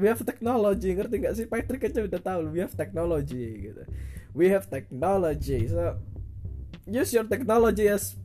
we 0.00 0.08
have 0.08 0.24
technology 0.24 0.96
ngerti 0.96 1.14
nggak 1.20 1.34
sih? 1.36 1.46
Patrick 1.46 1.84
aja 1.86 2.08
udah 2.08 2.20
tahu 2.20 2.40
we 2.50 2.64
have 2.64 2.72
technology 2.72 3.70
gitu. 3.70 3.82
We 4.32 4.48
have 4.48 4.66
technology 4.66 5.68
so 5.68 6.00
use 6.88 7.12
your 7.12 7.28
technology 7.28 7.86
as 7.86 8.16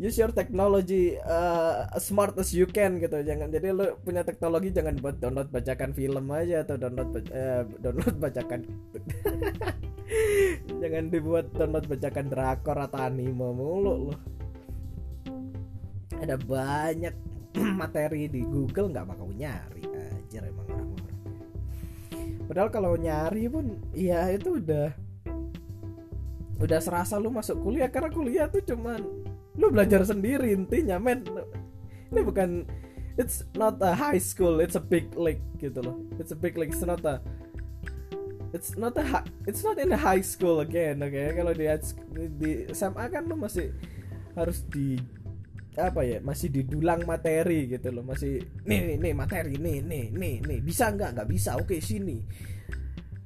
use 0.00 0.18
your 0.18 0.32
technology 0.32 1.20
uh, 1.20 1.86
as 1.92 2.08
smart 2.08 2.34
as 2.40 2.56
you 2.56 2.64
can 2.64 2.96
gitu. 2.98 3.20
Jangan 3.20 3.52
jadi 3.52 3.76
lu 3.76 4.00
punya 4.00 4.24
teknologi 4.24 4.72
jangan 4.72 4.96
buat 4.98 5.20
download 5.20 5.52
bacakan 5.52 5.92
film 5.92 6.32
aja 6.32 6.64
atau 6.64 6.80
download 6.80 7.10
uh, 7.30 7.62
download 7.78 8.16
bacakan 8.16 8.64
jangan 10.82 11.04
dibuat 11.08 11.48
download 11.54 11.86
bacakan 11.88 12.26
drakor 12.28 12.76
atau 12.76 13.00
anime 13.00 13.32
mulu 13.32 14.10
loh 14.10 14.18
ada 16.20 16.36
banyak 16.40 17.14
materi 17.80 18.28
di 18.28 18.44
Google 18.44 18.92
nggak 18.92 19.06
bakal 19.08 19.28
nyari 19.32 19.83
aja 20.34 20.50
emang 20.50 20.66
orang-orang. 20.66 21.14
Padahal 22.50 22.68
kalau 22.74 22.92
nyari 22.98 23.46
pun 23.46 23.78
ya 23.94 24.26
itu 24.34 24.58
udah 24.58 24.90
udah 26.58 26.78
serasa 26.82 27.18
lu 27.18 27.30
masuk 27.30 27.62
kuliah 27.62 27.86
karena 27.86 28.10
kuliah 28.10 28.46
tuh 28.50 28.62
cuman 28.66 28.98
lu 29.54 29.66
belajar 29.70 30.02
sendiri 30.02 30.50
intinya 30.50 30.98
men. 30.98 31.22
Ini 32.10 32.20
bukan 32.26 32.66
it's 33.14 33.46
not 33.54 33.78
a 33.78 33.94
high 33.94 34.18
school 34.18 34.58
it's 34.58 34.74
a 34.74 34.82
big 34.82 35.14
league 35.14 35.42
gitu 35.62 35.78
loh. 35.78 36.02
It's 36.18 36.34
a 36.34 36.38
big 36.38 36.58
league 36.58 36.74
it's 36.74 36.82
not 36.82 37.06
a 37.06 37.22
it's 38.50 38.74
not 38.74 38.94
a 38.98 39.22
it's 39.46 39.62
not 39.62 39.78
in 39.78 39.90
a 39.94 39.98
high 39.98 40.22
school 40.22 40.62
again 40.62 41.02
oke 41.02 41.10
okay? 41.10 41.34
kalau 41.34 41.50
di 41.50 41.66
di 42.38 42.50
SMA 42.70 43.10
kan 43.10 43.26
lu 43.26 43.34
masih 43.34 43.74
harus 44.38 44.62
di 44.70 44.94
apa 45.74 46.06
ya 46.06 46.18
masih 46.22 46.54
didulang 46.54 47.02
materi 47.02 47.66
gitu 47.66 47.90
loh 47.90 48.06
masih 48.06 48.38
nih 48.62 48.94
nih, 48.94 48.96
nih 49.02 49.12
materi 49.14 49.54
nih 49.58 49.82
nih 49.82 50.04
nih 50.14 50.34
nih 50.46 50.58
bisa 50.62 50.90
nggak? 50.94 51.18
Nggak 51.18 51.28
bisa 51.30 51.50
oke 51.58 51.76
sini. 51.82 52.22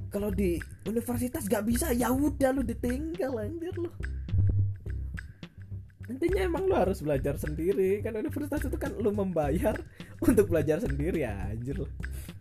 Kalau 0.08 0.32
di 0.32 0.56
universitas 0.88 1.44
nggak 1.44 1.64
bisa 1.68 1.92
ya 1.92 2.08
udah 2.08 2.50
lu 2.56 2.64
ditinggal 2.64 3.36
anjir 3.44 3.76
lo 3.76 3.92
intinya 6.08 6.40
emang 6.40 6.64
lu 6.64 6.72
harus 6.72 7.04
belajar 7.04 7.36
sendiri 7.36 8.00
kan 8.00 8.16
universitas 8.16 8.64
itu 8.64 8.80
kan 8.80 8.96
lu 8.96 9.12
membayar 9.12 9.76
untuk 10.28 10.48
belajar 10.48 10.80
sendiri 10.80 11.20
ya 11.20 11.52
anjir 11.52 11.84
lo 11.84 11.88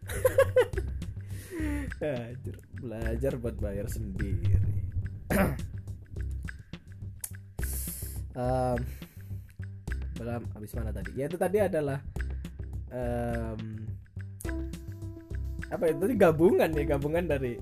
anjir 1.99 2.55
belajar 2.77 3.33
buat 3.41 3.55
bayar 3.59 3.87
sendiri. 3.91 4.55
Um, 8.37 8.77
belum 10.17 10.43
habis 10.57 10.71
mana 10.73 10.91
tadi? 10.91 11.11
Ya 11.13 11.29
itu 11.29 11.37
tadi 11.37 11.57
adalah 11.61 12.01
um, 12.89 13.61
apa 15.67 15.83
itu 15.91 15.99
tadi 15.99 16.15
gabungan 16.17 16.69
ya 16.73 16.83
gabungan 16.83 17.25
dari 17.29 17.53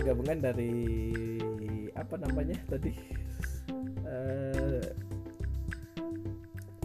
gabungan 0.00 0.38
dari 0.40 0.74
apa 1.92 2.14
namanya 2.18 2.58
tadi? 2.66 2.92
Uh, 4.02 4.82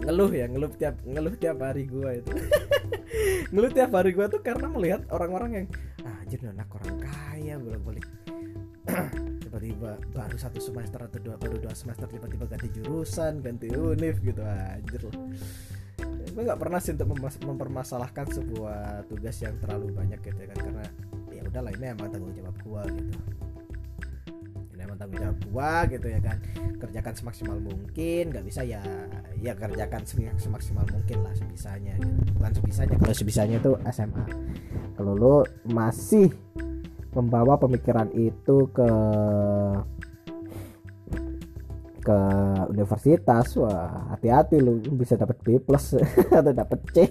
ngeluh 0.04 0.30
ya 0.32 0.46
ngeluh 0.48 0.72
tiap 0.76 0.96
ngeluh 1.04 1.34
tiap 1.36 1.58
hari 1.64 1.88
gua 1.88 2.16
itu. 2.16 2.32
Ngeluh 3.52 3.72
tiap 3.72 3.90
hari 3.96 4.12
gua 4.12 4.28
tuh 4.28 4.44
karena 4.44 4.68
melihat 4.68 5.00
orang-orang 5.08 5.50
yang 5.52 5.66
ah 6.04 6.20
anjir 6.24 6.40
anak 6.44 6.68
orang 6.68 6.96
kaya 7.00 7.54
bolak-balik 7.56 8.06
tiba-tiba 9.58 9.98
baru 10.14 10.36
satu 10.38 10.62
semester 10.62 11.02
atau 11.02 11.18
dua 11.18 11.34
baru 11.34 11.58
dua 11.58 11.74
semester 11.74 12.06
tiba-tiba 12.06 12.46
ganti 12.46 12.68
jurusan 12.70 13.42
ganti 13.42 13.66
univ 13.74 14.22
gitu 14.22 14.42
anjir. 14.42 15.02
Loh 15.02 15.14
gue 16.28 16.42
nggak 16.46 16.60
pernah 16.60 16.78
sih 16.78 16.94
untuk 16.94 17.18
mempermasalahkan 17.42 18.26
sebuah 18.30 19.10
tugas 19.10 19.42
yang 19.42 19.58
terlalu 19.58 19.90
banyak 19.90 20.22
gitu 20.22 20.38
ya 20.38 20.48
kan 20.54 20.58
karena 20.70 20.86
ya 21.34 21.42
udahlah 21.42 21.72
ini 21.74 21.86
emang 21.90 22.08
tanggung 22.14 22.30
jawab 22.30 22.54
gua 22.62 22.82
gitu. 22.86 23.18
Ini 24.78 24.80
emang 24.86 24.98
tanggung 25.02 25.18
jawab 25.18 25.38
gua 25.50 25.72
gitu 25.90 26.06
ya 26.06 26.20
kan. 26.22 26.38
Kerjakan 26.78 27.14
semaksimal 27.18 27.58
mungkin 27.58 28.22
nggak 28.30 28.44
bisa 28.46 28.62
ya 28.62 28.78
ya 29.38 29.54
kerjakan 29.54 30.02
semaksimal 30.38 30.86
mungkin 30.90 31.22
lah 31.22 31.34
sebisanya 31.34 31.94
gitu. 32.02 32.34
bukan 32.34 32.52
sebisanya 32.58 32.94
kalau 32.98 33.14
sebisanya 33.14 33.56
itu 33.62 33.72
SMA 33.94 34.26
kalau 34.98 35.12
lo 35.14 35.36
masih 35.70 36.34
membawa 37.18 37.58
pemikiran 37.58 38.06
itu 38.14 38.70
ke 38.70 38.90
ke 42.06 42.18
universitas. 42.70 43.58
Wah 43.58 44.14
hati-hati 44.14 44.62
lu 44.62 44.78
bisa 44.94 45.18
dapat 45.18 45.36
B 45.42 45.58
plus 45.58 45.98
atau 46.38 46.52
dapat 46.54 46.78
C. 46.94 47.10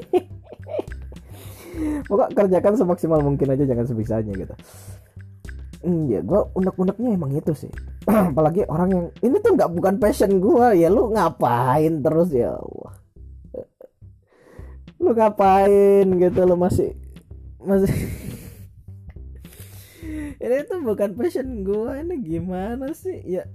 Pokok 2.07 2.33
kerjakan 2.33 2.73
semaksimal 2.73 3.21
mungkin 3.21 3.53
aja 3.53 3.67
jangan 3.67 3.85
sebisanya 3.85 4.33
gitu. 4.33 4.55
Hmm, 5.85 6.09
ya 6.09 6.25
gue 6.25 6.41
unek-uneknya 6.57 7.13
emang 7.13 7.31
itu 7.37 7.53
sih. 7.53 7.69
Apalagi 8.33 8.65
orang 8.65 8.89
yang 8.89 9.05
ini 9.21 9.37
tuh 9.43 9.53
nggak 9.53 9.71
bukan 9.77 9.95
passion 10.01 10.41
gue 10.41 10.67
ya 10.73 10.89
lu 10.89 11.13
ngapain 11.13 12.01
terus? 12.01 12.33
Ya 12.33 12.57
Allah. 12.57 12.93
Lu 15.03 15.13
ngapain 15.13 16.07
gitu? 16.17 16.39
Lu 16.41 16.57
masih 16.57 16.97
masih 17.61 17.93
ini 20.37 20.57
tuh 20.69 20.79
bukan 20.85 21.17
passion 21.17 21.65
gue 21.65 21.91
ini 22.05 22.15
gimana 22.21 22.93
sih? 22.93 23.17
Ya 23.25 23.49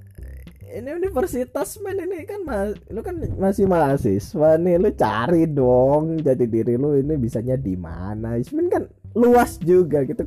ini 0.73 0.89
universitas 0.97 1.77
men. 1.85 2.01
Ini 2.01 2.25
kan 2.25 2.43
lu 2.91 3.01
kan 3.05 3.21
masih 3.37 3.69
mahasiswa 3.69 4.57
nih 4.57 4.81
lu 4.81 4.91
cari 4.97 5.45
dong 5.47 6.25
jadi 6.25 6.45
diri 6.49 6.75
lu 6.81 6.97
ini 6.99 7.15
bisanya 7.21 7.55
di 7.55 7.77
mana. 7.77 8.41
Ismin 8.41 8.73
kan 8.73 8.89
luas 9.12 9.61
juga 9.61 10.03
gitu. 10.09 10.25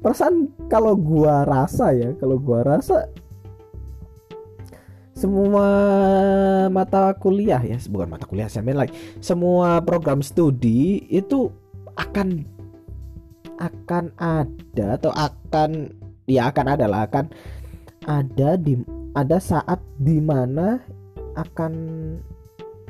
Perasaan 0.00 0.48
kalau 0.72 0.96
gua 0.96 1.44
rasa 1.44 1.92
ya 1.92 2.16
kalau 2.16 2.40
gua 2.40 2.64
rasa 2.64 3.08
semua 5.12 5.68
mata 6.72 7.12
kuliah 7.20 7.60
ya 7.60 7.76
bukan 7.92 8.08
mata 8.08 8.24
kuliah 8.24 8.48
saya 8.48 8.64
main 8.64 8.80
lagi. 8.80 8.96
Semua 9.20 9.84
program 9.84 10.24
studi 10.24 11.04
itu 11.12 11.52
akan 12.00 12.59
akan 13.60 14.16
ada 14.16 14.96
atau 14.96 15.12
akan 15.12 15.92
ya 16.24 16.48
akan 16.48 16.66
ada 16.72 16.86
lah 16.88 17.04
akan 17.04 17.28
ada 18.08 18.56
di 18.56 18.80
ada 19.12 19.36
saat 19.36 19.78
di 20.00 20.16
mana 20.18 20.80
akan 21.36 21.72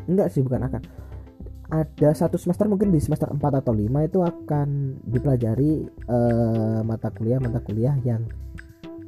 enggak 0.07 0.31
sih 0.31 0.43
bukan 0.47 0.65
akan. 0.71 0.83
Ada 1.71 2.27
satu 2.27 2.35
semester 2.35 2.67
mungkin 2.67 2.91
di 2.91 2.99
semester 2.99 3.31
4 3.31 3.63
atau 3.63 3.71
5 3.71 3.87
itu 3.87 4.19
akan 4.27 4.99
dipelajari 5.07 5.87
uh, 6.11 6.83
mata 6.83 7.15
kuliah 7.15 7.39
mata 7.39 7.63
kuliah 7.63 7.95
yang 8.03 8.27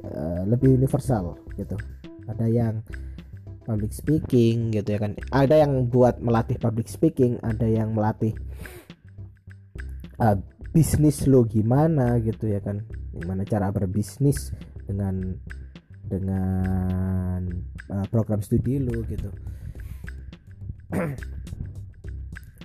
uh, 0.06 0.46
lebih 0.46 0.78
universal 0.78 1.42
gitu. 1.58 1.74
Ada 2.30 2.46
yang 2.46 2.86
public 3.66 3.90
speaking 3.90 4.70
gitu 4.70 4.94
ya 4.94 4.98
kan. 5.02 5.18
Ada 5.34 5.66
yang 5.66 5.90
buat 5.90 6.22
melatih 6.22 6.54
public 6.62 6.86
speaking 6.86 7.42
ada 7.42 7.66
yang 7.66 7.98
melatih 7.98 8.30
uh, 10.22 10.38
bisnis 10.72 11.28
lo 11.28 11.44
gimana 11.44 12.16
gitu 12.24 12.48
ya 12.48 12.64
kan? 12.64 12.80
Gimana 13.12 13.44
cara 13.44 13.68
berbisnis 13.68 14.56
dengan 14.88 15.36
dengan 16.00 17.44
uh, 17.92 18.06
program 18.08 18.40
studi 18.40 18.80
lu 18.80 19.04
gitu. 19.04 19.28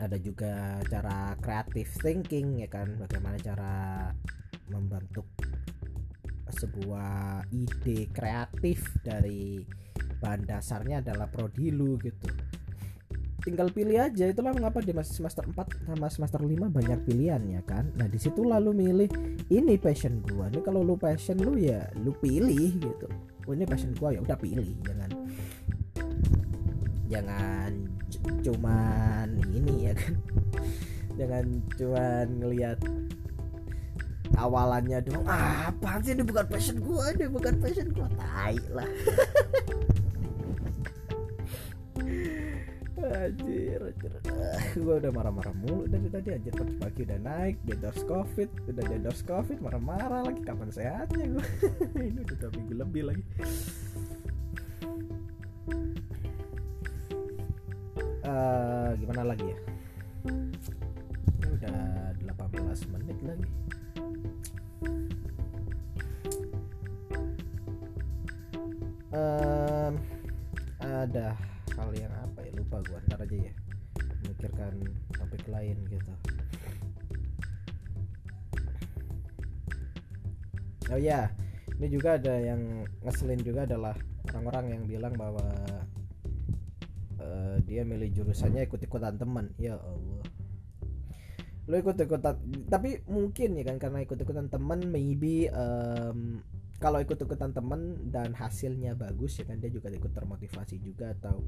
Ada 0.04 0.18
juga 0.24 0.80
cara 0.88 1.36
creative 1.44 1.92
thinking 2.00 2.64
ya 2.64 2.72
kan? 2.72 2.96
Bagaimana 2.96 3.36
cara 3.44 3.76
membentuk 4.72 5.28
sebuah 6.48 7.44
ide 7.52 8.08
kreatif 8.16 8.88
dari 9.04 9.60
bahan 10.24 10.48
dasarnya 10.48 11.04
adalah 11.04 11.28
prodi 11.28 11.70
lu 11.70 12.00
gitu 12.00 12.47
tinggal 13.48 13.72
pilih 13.72 13.96
aja. 13.96 14.28
Itulah 14.28 14.52
mengapa 14.52 14.84
di 14.84 14.92
semester 15.08 15.48
4 15.48 15.88
sama 15.88 16.12
semester 16.12 16.44
5 16.44 16.68
banyak 16.68 17.00
pilihannya 17.08 17.64
kan? 17.64 17.88
Nah 17.96 18.12
di 18.12 18.20
situ 18.20 18.44
lalu 18.44 18.76
milih 18.76 19.08
ini 19.48 19.80
passion 19.80 20.20
gua. 20.20 20.52
Ini 20.52 20.60
kalau 20.60 20.84
lu 20.84 21.00
passion 21.00 21.40
lu 21.40 21.56
ya 21.56 21.88
lu 21.96 22.12
pilih 22.20 22.76
gitu. 22.76 23.08
Oh 23.48 23.56
ini 23.56 23.64
passion 23.64 23.96
gua 23.96 24.12
ya 24.12 24.20
udah 24.20 24.36
pilih. 24.36 24.68
Jangan 24.84 25.10
jangan 27.08 27.72
cuman 28.44 29.28
ini 29.56 29.88
ya 29.88 29.94
kan? 29.96 30.14
Jangan 31.16 31.46
cuman 31.80 32.26
ngelihat 32.44 32.80
awalannya 34.36 35.00
dong 35.08 35.24
ah, 35.24 35.72
apa 35.72 36.04
sih? 36.04 36.12
Ini 36.12 36.28
bukan 36.28 36.46
passion 36.52 36.84
gua 36.84 37.16
ini 37.16 37.32
bukan 37.32 37.64
passion 37.64 37.88
gua. 37.96 38.12
Tai 38.20 38.60
lah 38.76 38.92
anjir 43.12 43.80
anjir 43.80 44.12
gue 44.78 44.96
udah 45.00 45.12
marah-marah 45.12 45.56
mulu 45.56 45.88
dari 45.88 46.08
tadi 46.12 46.30
anjir. 46.36 46.54
Pagi-pagi 46.54 47.02
udah 47.08 47.20
naik 47.20 47.56
endorse 47.68 48.04
covid 48.06 48.50
udah 48.68 48.84
endorse 48.92 49.24
covid 49.24 49.58
marah-marah 49.64 50.28
lagi. 50.28 50.42
Kapan 50.44 50.70
sehatnya 50.70 51.26
gue 51.32 51.46
ini 52.12 52.22
udah 52.24 52.50
minggu 52.54 52.74
lebih 52.76 53.04
lagi. 53.08 53.24
Uh, 58.28 58.92
gimana 59.00 59.22
lagi 59.32 59.46
ya? 59.48 59.58
Ini 60.28 61.48
udah 61.48 61.80
18 62.28 62.92
menit 62.92 63.18
lagi. 63.24 63.48
Um, 69.16 69.94
ada 70.84 71.40
aja 73.28 73.52
ya. 73.52 73.54
Memikirkan 74.24 74.74
topik 75.12 75.44
lain 75.52 75.78
gitu. 75.92 76.14
Oh 80.88 80.96
ya 80.96 81.28
ini 81.78 81.88
juga 81.92 82.16
ada 82.16 82.34
yang 82.40 82.88
ngeselin 83.04 83.44
juga 83.44 83.68
adalah 83.68 83.94
orang-orang 84.32 84.66
yang 84.80 84.84
bilang 84.88 85.14
bahwa 85.14 85.46
uh, 87.20 87.56
dia 87.68 87.84
milih 87.84 88.10
jurusannya 88.16 88.66
ikut-ikutan 88.66 89.20
teman. 89.20 89.52
Ya 89.60 89.76
Allah. 89.78 90.24
Lo 91.68 91.76
ikut-ikutan 91.76 92.40
tapi 92.72 93.04
mungkin 93.06 93.60
ya 93.60 93.64
kan 93.68 93.78
karena 93.78 94.00
ikut-ikutan 94.08 94.48
teman 94.48 94.88
maybe 94.88 95.52
um, 95.52 96.40
kalau 96.80 97.04
ikut-ikutan 97.04 97.52
temen 97.52 98.10
dan 98.10 98.32
hasilnya 98.32 98.96
bagus 98.96 99.38
ya 99.42 99.46
kan 99.50 99.60
dia 99.60 99.70
juga 99.70 99.92
ikut 99.92 100.14
termotivasi 100.14 100.78
juga 100.82 101.14
atau 101.14 101.44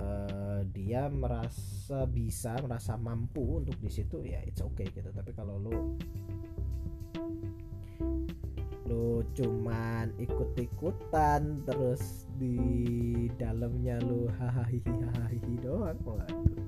uh, 0.00 0.43
dia 0.70 1.10
merasa 1.12 2.06
bisa 2.08 2.56
merasa 2.64 2.96
mampu 2.96 3.60
untuk 3.60 3.76
di 3.82 3.90
situ 3.90 4.22
ya 4.24 4.40
it's 4.46 4.62
okay 4.62 4.88
gitu. 4.88 5.10
Tapi 5.10 5.34
kalau 5.36 5.60
lo 5.60 5.98
lo 8.84 9.24
cuman 9.32 10.12
ikut-ikutan 10.20 11.64
terus 11.64 12.28
di 12.36 13.26
dalamnya 13.40 14.00
lo 14.04 14.28
hahaha 14.38 14.68
hahaha 14.68 15.36
doang 15.60 15.98
waduh. 16.04 16.64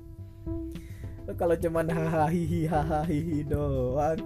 Kalau 1.36 1.56
cuman 1.58 1.86
hahaha 1.88 2.32
hahaha 2.68 3.38
doang 3.44 4.20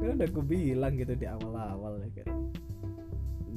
kan 0.00 0.16
udah 0.16 0.28
gue 0.32 0.44
bilang 0.48 0.96
gitu 0.96 1.12
di 1.12 1.28
awal-awal 1.28 2.00
ya 2.16 2.24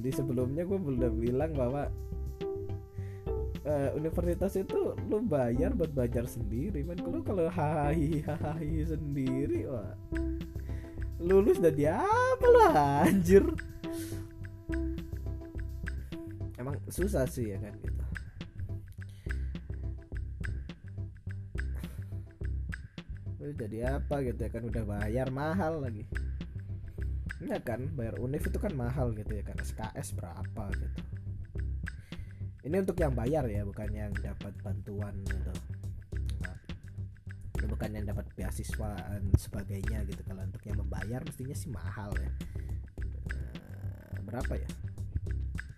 di 0.04 0.12
sebelumnya 0.12 0.67
gue 0.67 0.76
udah 0.76 1.12
bilang 1.15 1.56
bahwa 1.56 1.88
Eh, 3.63 3.89
universitas 3.95 4.60
itu 4.60 4.91
lu 5.08 5.23
bayar 5.23 5.71
buat 5.71 5.88
belajar 5.95 6.28
sendiri 6.28 6.84
man 6.84 6.99
kalau 6.99 7.23
kalau 7.23 7.47
hahi 7.47 8.19
hahi 8.19 8.84
sendiri 8.84 9.63
wah. 9.71 9.95
Lulus 11.23 11.63
jadi 11.63 11.95
apa 11.95 12.47
lah 12.52 13.08
anjir? 13.08 13.47
Emang 16.60 16.76
susah 16.91 17.23
sih 17.23 17.56
ya 17.56 17.58
kan 17.63 17.71
gitu. 17.80 18.04
Lu 23.39 23.52
jadi 23.56 23.95
apa 23.95 24.28
gitu 24.28 24.43
ya 24.43 24.52
kan? 24.52 24.67
Udah 24.67 24.84
bayar 24.84 25.32
mahal 25.32 25.80
lagi. 25.80 26.04
Ini 27.39 27.63
kan? 27.63 27.95
Bayar 27.95 28.19
univ 28.19 28.43
itu 28.43 28.60
kan 28.60 28.76
mahal 28.76 29.15
gitu 29.15 29.32
ya 29.32 29.43
kan? 29.47 29.56
SKS 29.56 30.19
berapa 30.19 30.63
gitu 30.76 31.12
ini 32.63 32.76
untuk 32.80 32.95
yang 32.95 33.12
bayar 33.12 33.43
ya 33.52 33.67
bukan 33.67 33.91
yang 33.91 34.12
dapat 34.23 34.56
bantuan 34.63 35.12
gitu. 35.28 35.52
Ya, 37.60 37.67
bukan 37.67 37.89
yang 37.91 38.08
dapat 38.08 38.28
beasiswa 38.39 38.91
dan 38.95 39.23
sebagainya 39.36 40.08
gitu. 40.08 40.23
Kalau 40.23 40.47
untuk 40.47 40.63
yang 40.63 40.80
membayar 40.80 41.19
mestinya 41.28 41.56
sih 41.56 41.67
mahal 41.67 42.12
ya. 42.15 42.32
Eh, 43.36 44.17
berapa 44.23 44.56
ya? 44.56 44.69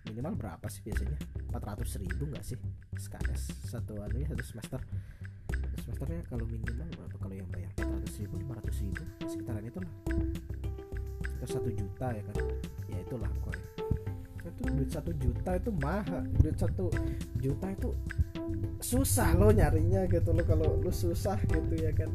Minimal 0.06 0.38
berapa 0.38 0.66
sih 0.70 0.86
biasanya? 0.86 1.18
400 1.50 2.02
ribu 2.06 2.30
nggak 2.30 2.44
sih? 2.46 2.58
SKS 2.94 3.66
satu 3.66 3.98
anunya 4.06 4.30
satu 4.30 4.44
semester. 4.46 4.80
Satu 5.50 5.76
semesternya 5.90 6.22
kalau 6.30 6.46
minimal 6.46 6.86
berapa? 6.94 7.16
Kalau 7.18 7.34
yang 7.34 7.48
bayar 7.50 7.70
400 7.82 8.22
ribu 8.22 8.34
500 8.46 8.82
ribu 8.86 9.02
sekitaran 9.26 9.64
itu 9.66 9.78
lah 9.82 9.92
sekitar 11.26 11.48
satu 11.50 11.70
juta 11.74 12.06
ya 12.14 12.22
kan? 12.30 12.36
Ya 12.86 12.98
itulah 13.02 13.30
pokoknya 13.42 13.75
itu 14.56 14.72
duit 14.72 14.88
satu 14.88 15.12
juta 15.20 15.50
itu 15.60 15.70
mahal. 15.84 16.24
Duit 16.40 16.56
satu 16.56 16.88
juta 17.36 17.66
itu 17.76 17.92
susah 18.80 19.36
lo 19.36 19.52
nyarinya 19.52 20.08
gitu 20.08 20.32
lo 20.32 20.40
kalau 20.48 20.80
lu 20.80 20.88
susah 20.88 21.36
gitu 21.44 21.76
ya 21.76 21.92
kan. 21.92 22.08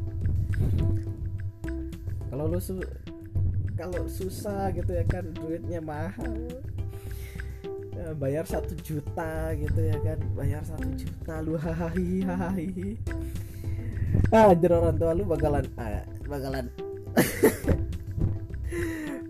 Kalau 2.26 2.50
lu 2.50 2.58
su 2.58 2.82
kalau 3.78 4.10
susah 4.10 4.74
gitu 4.74 4.90
ya 4.90 5.06
kan 5.06 5.30
duitnya 5.38 5.78
mahal. 5.78 6.34
Ya, 7.92 8.10
bayar 8.18 8.42
satu 8.48 8.74
juta 8.82 9.54
gitu 9.54 9.78
ya 9.78 9.94
kan 10.02 10.18
bayar 10.34 10.66
satu 10.66 10.90
juta 10.98 11.38
lu 11.46 11.54
hahaha 11.54 11.94
hahaha. 11.94 12.58
Ah 14.32 14.52
anjir 14.52 14.72
orang 14.72 14.96
tua 14.96 15.12
lu 15.12 15.28
bakalan 15.28 15.64
ah, 15.76 16.04
bakalan 16.24 16.66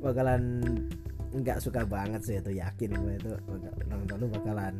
bakalan 0.04 0.42
nggak 1.32 1.58
suka 1.64 1.88
banget 1.88 2.20
sih 2.20 2.36
itu 2.36 2.52
yakin 2.60 2.90
gue 2.92 3.14
itu 3.16 3.32
orang 3.88 4.04
tua 4.04 4.16
lu 4.20 4.26
bakalan 4.28 4.74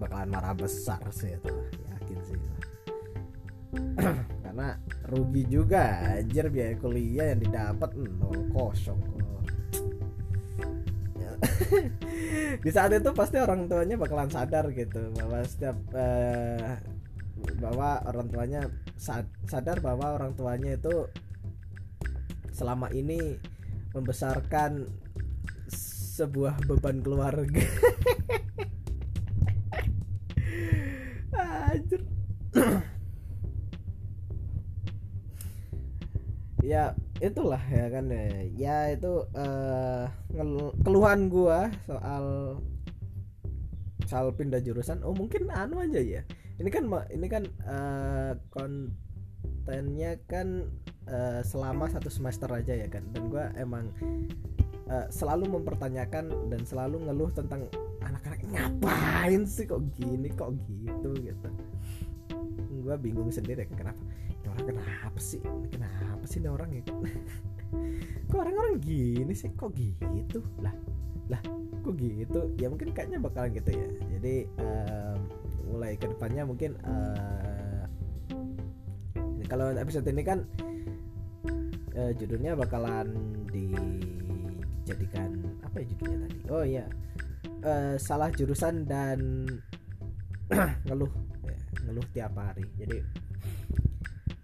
bakalan 0.00 0.28
marah 0.32 0.54
besar 0.56 1.02
sih 1.12 1.36
itu 1.36 1.52
yakin 1.92 2.18
sih 2.24 2.38
karena 4.44 4.80
rugi 5.12 5.44
juga 5.44 6.16
anjir 6.16 6.48
biaya 6.48 6.74
kuliah 6.80 7.36
yang 7.36 7.40
didapat 7.44 7.90
nol 7.96 8.40
kosong 8.56 9.18
di 12.64 12.70
saat 12.70 12.90
itu 12.94 13.10
pasti 13.14 13.38
orang 13.38 13.70
tuanya 13.70 13.94
bakalan 13.94 14.30
sadar 14.30 14.70
gitu 14.74 15.12
bahwa 15.14 15.38
setiap 15.46 15.76
eh, 15.94 16.78
bahwa 17.62 18.02
orang 18.06 18.26
tuanya 18.30 18.60
sad- 18.98 19.30
sadar 19.46 19.78
bahwa 19.78 20.18
orang 20.18 20.34
tuanya 20.34 20.74
itu 20.74 21.06
selama 22.50 22.90
ini 22.90 23.38
membesarkan 23.94 24.90
sebuah 26.18 26.58
beban 26.66 26.98
keluarga. 26.98 27.62
Anjir. 31.70 32.02
ya 36.58 36.92
itulah 37.22 37.62
ya 37.70 37.86
kan 37.88 38.10
ya, 38.10 38.26
ya 38.58 38.78
itu 38.92 39.24
ngel- 40.34 40.74
keluhan 40.82 41.30
gua 41.30 41.70
soal 41.86 42.58
soal 44.10 44.34
pindah 44.34 44.58
jurusan. 44.58 45.06
Oh 45.06 45.14
mungkin 45.14 45.46
anu 45.54 45.78
aja 45.86 46.02
ya. 46.02 46.26
Ini 46.58 46.68
kan 46.74 46.90
ini 47.14 47.26
kan 47.30 47.46
eh, 47.46 48.32
kontennya 48.50 50.18
kan 50.26 50.66
eh, 51.06 51.40
selama 51.46 51.86
satu 51.86 52.10
semester 52.10 52.50
aja 52.50 52.74
ya 52.74 52.90
kan. 52.90 53.06
Dan 53.14 53.30
gua 53.30 53.54
emang 53.54 53.94
eh, 54.88 55.06
selalu 55.12 55.60
mempertanyakan 55.60 56.32
dan 56.48 56.60
selalu 56.64 57.04
ngeluh 57.04 57.30
tentang 57.32 57.68
anak-anak 58.02 58.40
ngapain 58.48 59.42
sih 59.44 59.68
kok 59.68 59.84
gini 59.94 60.32
kok 60.32 60.52
gitu? 60.66 61.12
gitu. 61.20 61.48
Gua 62.82 62.96
bingung 62.96 63.28
sendiri 63.28 63.68
kenapa? 63.68 64.00
Ini 64.32 64.46
orang 64.48 64.66
kenapa 64.72 65.18
sih? 65.20 65.42
Kenapa 65.68 66.24
sih 66.24 66.40
ini 66.40 66.48
orang 66.48 66.70
ya? 66.72 66.82
Kok 68.28 68.38
orang-orang 68.44 68.80
gini 68.80 69.32
sih? 69.36 69.52
Kok 69.52 69.76
gitu? 69.76 70.40
Lah 70.64 70.72
lah 71.28 71.40
kok 71.84 71.94
gitu? 72.00 72.52
Ya 72.56 72.72
mungkin 72.72 72.92
kayaknya 72.96 73.20
bakalan 73.20 73.52
gitu 73.52 73.70
ya. 73.76 73.88
Jadi 74.16 74.34
em, 74.56 75.18
mulai 75.68 75.96
ke 76.00 76.08
depannya 76.08 76.48
mungkin 76.48 76.76
eh, 76.80 77.84
kalau 79.48 79.72
episode 79.72 80.08
ini 80.08 80.22
kan 80.24 80.44
eh, 81.96 82.12
judulnya 82.16 82.56
bakalan 82.56 83.12
dijadikan 84.88 85.30
apa 85.60 85.84
ya 85.84 85.86
judulnya 85.92 86.18
tadi? 86.24 86.36
Oh 86.48 86.64
iya 86.64 86.88
Eh, 87.58 87.98
salah 87.98 88.30
jurusan 88.30 88.86
dan 88.86 89.44
ngeluh 90.86 91.10
ya, 91.42 91.58
ngeluh 91.84 92.06
tiap 92.14 92.32
hari. 92.38 92.62
Jadi 92.78 93.02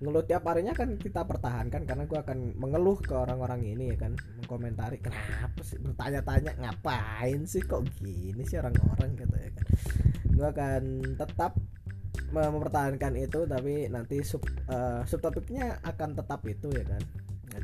ngeluh 0.02 0.26
tiap 0.26 0.42
harinya 0.50 0.74
kan 0.74 0.98
kita 0.98 1.22
pertahankan 1.22 1.86
karena 1.86 2.04
gua 2.10 2.26
akan 2.26 2.58
mengeluh 2.58 2.98
ke 2.98 3.14
orang-orang 3.14 3.62
ini 3.70 3.94
ya 3.94 3.96
kan? 4.02 4.18
Mengkomentari 4.42 4.98
kenapa 4.98 5.62
sih? 5.62 5.78
Bertanya-tanya 5.78 6.58
ngapain 6.58 7.46
sih 7.46 7.62
kok 7.62 7.86
gini 8.02 8.42
sih 8.42 8.58
orang-orang? 8.58 9.14
Gitu 9.14 9.36
ya 9.38 9.50
kan? 9.54 9.66
Gua 10.34 10.48
akan 10.50 10.82
tetap 11.14 11.52
mem- 12.34 12.50
mempertahankan 12.50 13.14
itu 13.14 13.46
tapi 13.46 13.86
nanti 13.94 14.26
sub 14.26 14.42
eh, 14.44 15.06
subtopiknya 15.06 15.78
akan 15.86 16.18
tetap 16.18 16.42
itu 16.50 16.66
ya 16.74 16.82
kan 16.82 17.02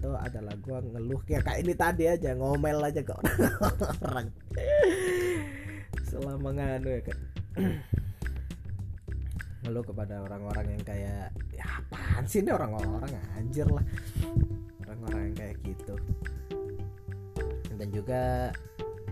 itu 0.00 0.10
adalah 0.16 0.54
gua 0.64 0.80
ngeluh 0.80 1.20
kayak 1.28 1.44
kayak 1.44 1.60
ini 1.60 1.74
tadi 1.76 2.04
aja 2.08 2.32
ngomel 2.32 2.80
aja 2.80 3.04
ke 3.04 3.12
orang 4.08 4.32
selama 6.08 6.56
nganu 6.56 6.88
ya 6.88 7.00
kan 7.04 7.18
ngeluh 9.60 9.84
kepada 9.84 10.24
orang-orang 10.24 10.66
yang 10.72 10.84
kayak 10.88 11.28
ya 11.52 11.64
apaan 11.68 12.24
sih 12.24 12.40
ini 12.40 12.50
orang-orang? 12.50 13.12
Anjir 13.36 13.68
lah. 13.68 13.84
Orang-orang 14.88 15.30
yang 15.30 15.36
kayak 15.36 15.56
gitu. 15.62 15.94
Dan 17.76 17.88
juga 17.92 18.52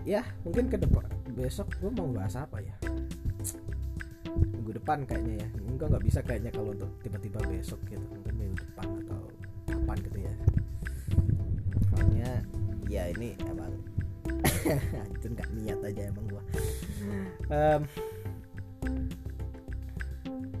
ya 0.03 0.25
mungkin 0.41 0.67
ke 0.67 0.77
depan 0.81 1.05
besok 1.37 1.69
gue 1.77 1.91
mau 1.93 2.09
bahas 2.09 2.33
apa 2.35 2.57
ya? 2.59 2.75
Minggu 4.57 4.71
depan 4.81 5.05
kayaknya 5.05 5.45
ya. 5.45 5.47
Enggak 5.69 5.87
nggak 5.93 6.05
bisa 6.05 6.19
kayaknya 6.25 6.51
kalau 6.51 6.73
untuk 6.73 6.91
tiba-tiba 7.05 7.39
besok 7.45 7.79
gitu. 7.85 8.01
Mungkin 8.09 8.33
minggu 8.35 8.57
depan 8.57 8.87
atau 9.05 9.21
kapan 9.69 9.97
gitu 10.01 10.19
ya 10.25 10.33
ya 12.89 13.05
ini 13.13 13.37
emang 13.45 13.77
anjir 15.05 15.29
nggak 15.29 15.49
niat 15.53 15.79
aja 15.85 16.01
emang 16.09 16.25
gua. 16.25 16.43
Em, 17.53 17.81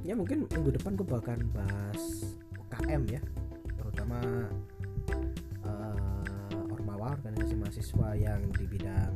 ya 0.05 0.13
mungkin 0.13 0.45
minggu 0.49 0.73
depan 0.77 0.97
gue 0.97 1.05
bakalan 1.05 1.45
bahas 1.53 2.33
UKM 2.57 3.03
ya 3.09 3.21
terutama 3.77 4.17
eh, 5.65 6.73
ormawa 6.73 7.13
organisasi 7.17 7.53
mahasiswa 7.53 8.07
yang 8.17 8.41
di 8.57 8.65
bidang 8.65 9.13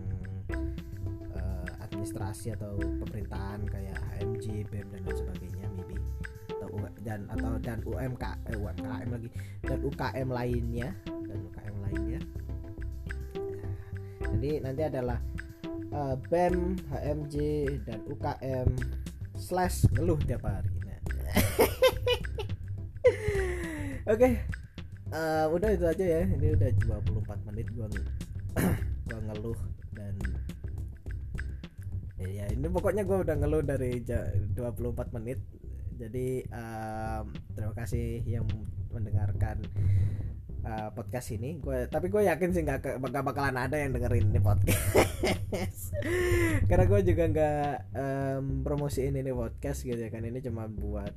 eh, 1.34 1.69
administrasi 1.86 2.54
atau 2.54 2.78
pemerintahan 2.78 3.65
kayak 3.69 3.97
HMJ, 4.17 4.69
BEM 4.69 4.89
dan 4.93 5.02
lain 5.06 5.17
sebagainya 5.17 5.65
maybe. 5.78 5.97
Atau 6.49 6.69
dan 7.02 7.26
atau 7.30 7.58
dan 7.58 7.80
UMK 7.86 8.23
eh, 8.54 8.58
UMKM 8.58 9.10
lagi. 9.10 9.30
Dan 9.65 9.80
UKM 9.82 10.30
lainnya 10.30 10.89
dan 11.06 11.38
UKM 11.49 11.76
lainnya 11.89 12.19
nanti 14.60 14.82
adalah 14.84 15.19
eh, 15.93 16.15
BEM, 16.27 16.56
HMJ 16.91 17.36
dan 17.88 17.99
UKM 18.10 18.69
slash 19.38 19.88
ngeluh 19.95 20.19
tiap 20.23 20.43
hari. 20.45 20.71
Nah. 20.84 20.99
Oke, 24.13 24.29
eh, 25.13 25.45
udah 25.47 25.69
itu 25.71 25.86
aja 25.88 26.06
ya. 26.06 26.21
Ini 26.27 26.47
udah 26.60 26.69
24 27.03 27.47
menit 27.51 27.67
gua 27.71 27.88
gua 29.08 29.19
ngeluh 29.32 29.60
dan 29.93 30.15
ya 32.23 32.47
ini 32.47 32.67
pokoknya 32.71 33.03
gua 33.03 33.19
udah 33.23 33.36
ngeluh 33.36 33.63
dari 33.63 34.03
ja- 34.03 34.32
24 34.56 35.15
menit. 35.15 35.39
Jadi 35.93 36.41
em, 36.49 37.25
terima 37.53 37.73
kasih 37.77 38.25
yang 38.25 38.43
mendengarkan 38.91 39.62
uh, 40.63 40.89
podcast 40.95 41.36
ini 41.36 41.60
gue 41.60 41.88
tapi 41.91 42.08
gue 42.08 42.23
yakin 42.28 42.49
sih 42.56 42.63
nggak 42.63 42.99
nggak 42.99 43.23
bakalan 43.23 43.56
ada 43.60 43.76
yang 43.78 43.91
dengerin 43.93 44.32
ini 44.32 44.39
podcast. 44.39 45.93
Karena 46.69 46.86
gue 46.88 46.99
juga 47.04 47.23
nggak 47.30 47.73
em, 47.95 48.45
promosiin 48.63 49.15
ini 49.15 49.32
podcast 49.32 49.84
gitu 49.84 49.99
ya 49.99 50.10
kan. 50.10 50.23
Ini 50.23 50.39
cuma 50.43 50.67
buat 50.67 51.13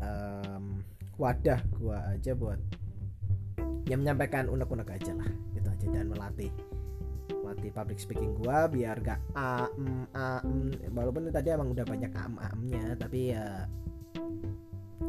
em, 0.00 0.82
wadah 1.18 1.60
gue 1.76 1.98
aja 2.16 2.32
buat 2.34 2.60
yang 3.86 4.02
menyampaikan 4.02 4.50
unek-unek 4.50 4.98
aja 4.98 5.12
lah. 5.14 5.30
Gitu 5.54 5.68
aja. 5.68 5.86
Dan 5.90 6.10
melatih 6.10 6.50
melatih 7.42 7.70
public 7.70 7.98
speaking 8.02 8.34
gue 8.38 8.58
biar 8.74 8.98
gak 9.02 9.20
am 9.38 10.06
am. 10.14 10.70
Walaupun 10.94 11.30
tadi 11.30 11.54
emang 11.54 11.74
udah 11.74 11.86
banyak 11.86 12.12
am 12.14 12.38
amnya 12.38 12.98
tapi 12.98 13.34
ya 13.34 13.66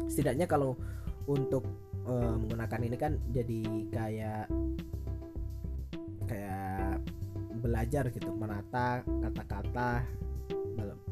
setidaknya 0.06 0.46
kalau 0.46 0.78
untuk 1.28 1.87
uh, 2.08 2.34
menggunakan 2.40 2.80
ini 2.82 2.96
kan 2.96 3.12
jadi 3.30 3.62
kayak 3.92 4.46
kayak 6.28 7.00
belajar 7.60 8.08
gitu 8.12 8.30
menata 8.32 9.04
kata-kata 9.04 10.04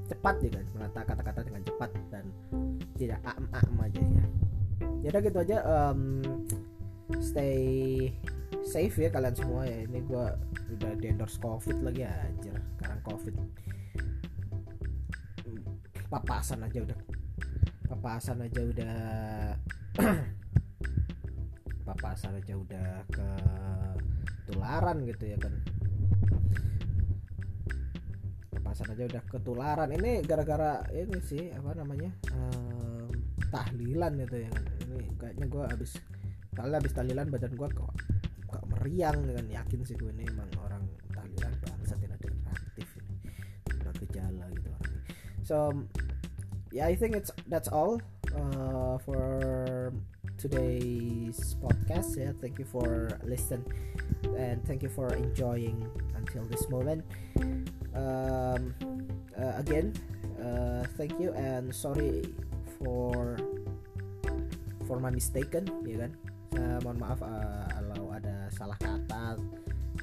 cepat 0.06 0.38
kan 0.38 0.64
menata 0.70 1.00
kata-kata 1.02 1.40
dengan 1.42 1.62
cepat 1.66 1.90
dan 2.14 2.24
tidak 2.94 3.20
am 3.26 3.44
am 3.50 3.74
aja 3.82 4.02
ya. 4.02 4.24
Udah 5.10 5.20
gitu 5.22 5.38
aja 5.38 5.58
um, 5.66 6.22
stay 7.18 8.10
safe 8.62 8.94
ya 8.98 9.10
kalian 9.10 9.34
semua 9.34 9.66
ya. 9.66 9.82
Ini 9.86 9.98
gue 10.06 10.26
udah 10.78 10.92
di 10.98 11.06
endorse 11.10 11.38
covid 11.42 11.78
lagi 11.82 12.06
aja 12.06 12.54
sekarang 12.78 13.00
covid. 13.02 13.34
Papasan 16.06 16.62
aja 16.62 16.78
udah 16.86 16.98
papasan 17.86 18.42
aja 18.46 18.60
udah 18.62 18.98
papasan 21.96 22.36
aja 22.36 22.52
udah 22.52 23.08
ke 23.08 23.28
tularan 24.44 25.00
gitu 25.08 25.32
ya 25.32 25.40
kan 25.40 25.54
papasan 28.52 28.92
aja 28.92 29.08
udah 29.16 29.22
ketularan 29.32 29.90
ini 29.96 30.20
gara-gara 30.20 30.84
ini 30.92 31.16
sih 31.24 31.48
apa 31.56 31.72
namanya 31.72 32.12
um, 32.36 33.08
tahlilan 33.48 34.12
itu 34.28 34.44
ya 34.44 34.48
kan 34.52 34.64
ini 34.84 35.08
kayaknya 35.16 35.46
gue 35.48 35.64
habis 35.64 35.92
kali 36.52 36.76
habis 36.76 36.92
tahlilan 36.92 37.32
badan 37.32 37.56
gue 37.56 37.68
kok 37.72 37.92
kok 38.44 38.64
meriang 38.76 39.16
kan 39.32 39.46
yakin 39.48 39.80
sih 39.88 39.96
gue 39.96 40.12
ini 40.20 40.28
emang 40.28 40.52
orang 40.68 40.84
tahlilan 41.16 41.52
bangsa 41.64 41.96
tidak 41.96 42.20
aktif 42.52 42.88
ini. 43.00 43.16
Ada 43.72 43.90
gejala 44.04 44.44
gitu 44.52 44.70
so 45.48 45.72
yeah 46.76 46.84
I 46.84 46.92
think 46.92 47.16
it's 47.16 47.32
that's 47.48 47.72
all 47.72 48.04
uh, 48.36 49.00
for 49.00 49.24
today's 50.46 51.58
podcast. 51.58 52.14
Yeah 52.14 52.30
thank 52.38 52.62
you 52.62 52.66
for 52.70 53.10
listen 53.26 53.66
and 54.38 54.62
thank 54.62 54.78
you 54.78 54.92
for 54.94 55.10
enjoying 55.18 55.82
until 56.14 56.46
this 56.46 56.70
moment. 56.70 57.02
Um, 57.90 58.70
uh, 59.34 59.58
again 59.58 59.90
uh, 60.38 60.86
thank 60.94 61.18
you 61.18 61.34
and 61.34 61.74
sorry 61.74 62.30
for 62.78 63.34
for 64.86 65.02
my 65.02 65.10
mistaken 65.10 65.66
ya 65.82 66.06
kan? 66.06 66.12
Uh, 66.54 66.78
mohon 66.86 66.98
maaf 67.02 67.18
uh, 67.26 67.66
kalau 67.66 68.14
ada 68.14 68.46
salah 68.54 68.78
kata 68.78 69.34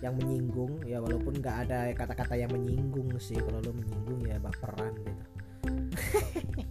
yang 0.04 0.20
menyinggung 0.20 0.76
ya 0.84 1.00
walaupun 1.00 1.40
nggak 1.40 1.72
ada 1.72 1.96
kata-kata 1.96 2.36
yang 2.36 2.52
menyinggung 2.52 3.08
sih 3.16 3.40
kalau 3.40 3.64
lo 3.64 3.72
menyinggung 3.72 4.28
ya 4.28 4.36
baperan 4.44 4.92
gitu 5.08 5.24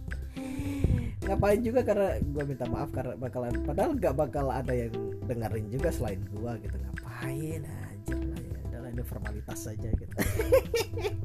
ngapain 1.23 1.59
juga 1.63 1.81
karena 1.81 2.19
gue 2.19 2.43
minta 2.43 2.65
maaf 2.67 2.89
karena 2.91 3.15
bakalan 3.15 3.55
padahal 3.63 3.91
nggak 3.95 4.15
bakal 4.15 4.51
ada 4.51 4.73
yang 4.75 4.93
dengerin 5.23 5.67
juga 5.71 5.89
selain 5.89 6.21
gue 6.29 6.51
gitu. 6.63 6.75
Ngapain 6.75 7.61
aja 7.63 8.15
lah 8.19 8.39
ya 8.43 8.57
adalah 8.67 8.89
ini 8.91 9.03
formalitas 9.03 9.59
saja 9.63 9.89
gitu. 9.91 10.15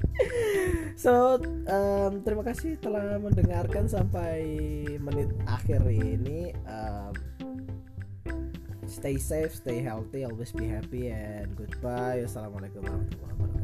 So 0.98 1.38
um, 1.70 2.26
terima 2.26 2.42
kasih 2.42 2.74
telah 2.82 3.22
mendengarkan 3.22 3.86
sampai 3.86 4.42
menit 4.98 5.30
akhir 5.46 5.86
ini. 5.86 6.50
Um, 6.66 7.14
stay 8.88 9.14
safe 9.14 9.54
stay 9.54 9.78
healthy 9.78 10.26
always 10.26 10.50
be 10.50 10.66
happy 10.66 11.14
and 11.14 11.54
goodbye. 11.54 12.26
Assalamualaikum 12.26 12.82
warahmatullahi 12.82 13.30
wabarakatuh 13.38 13.57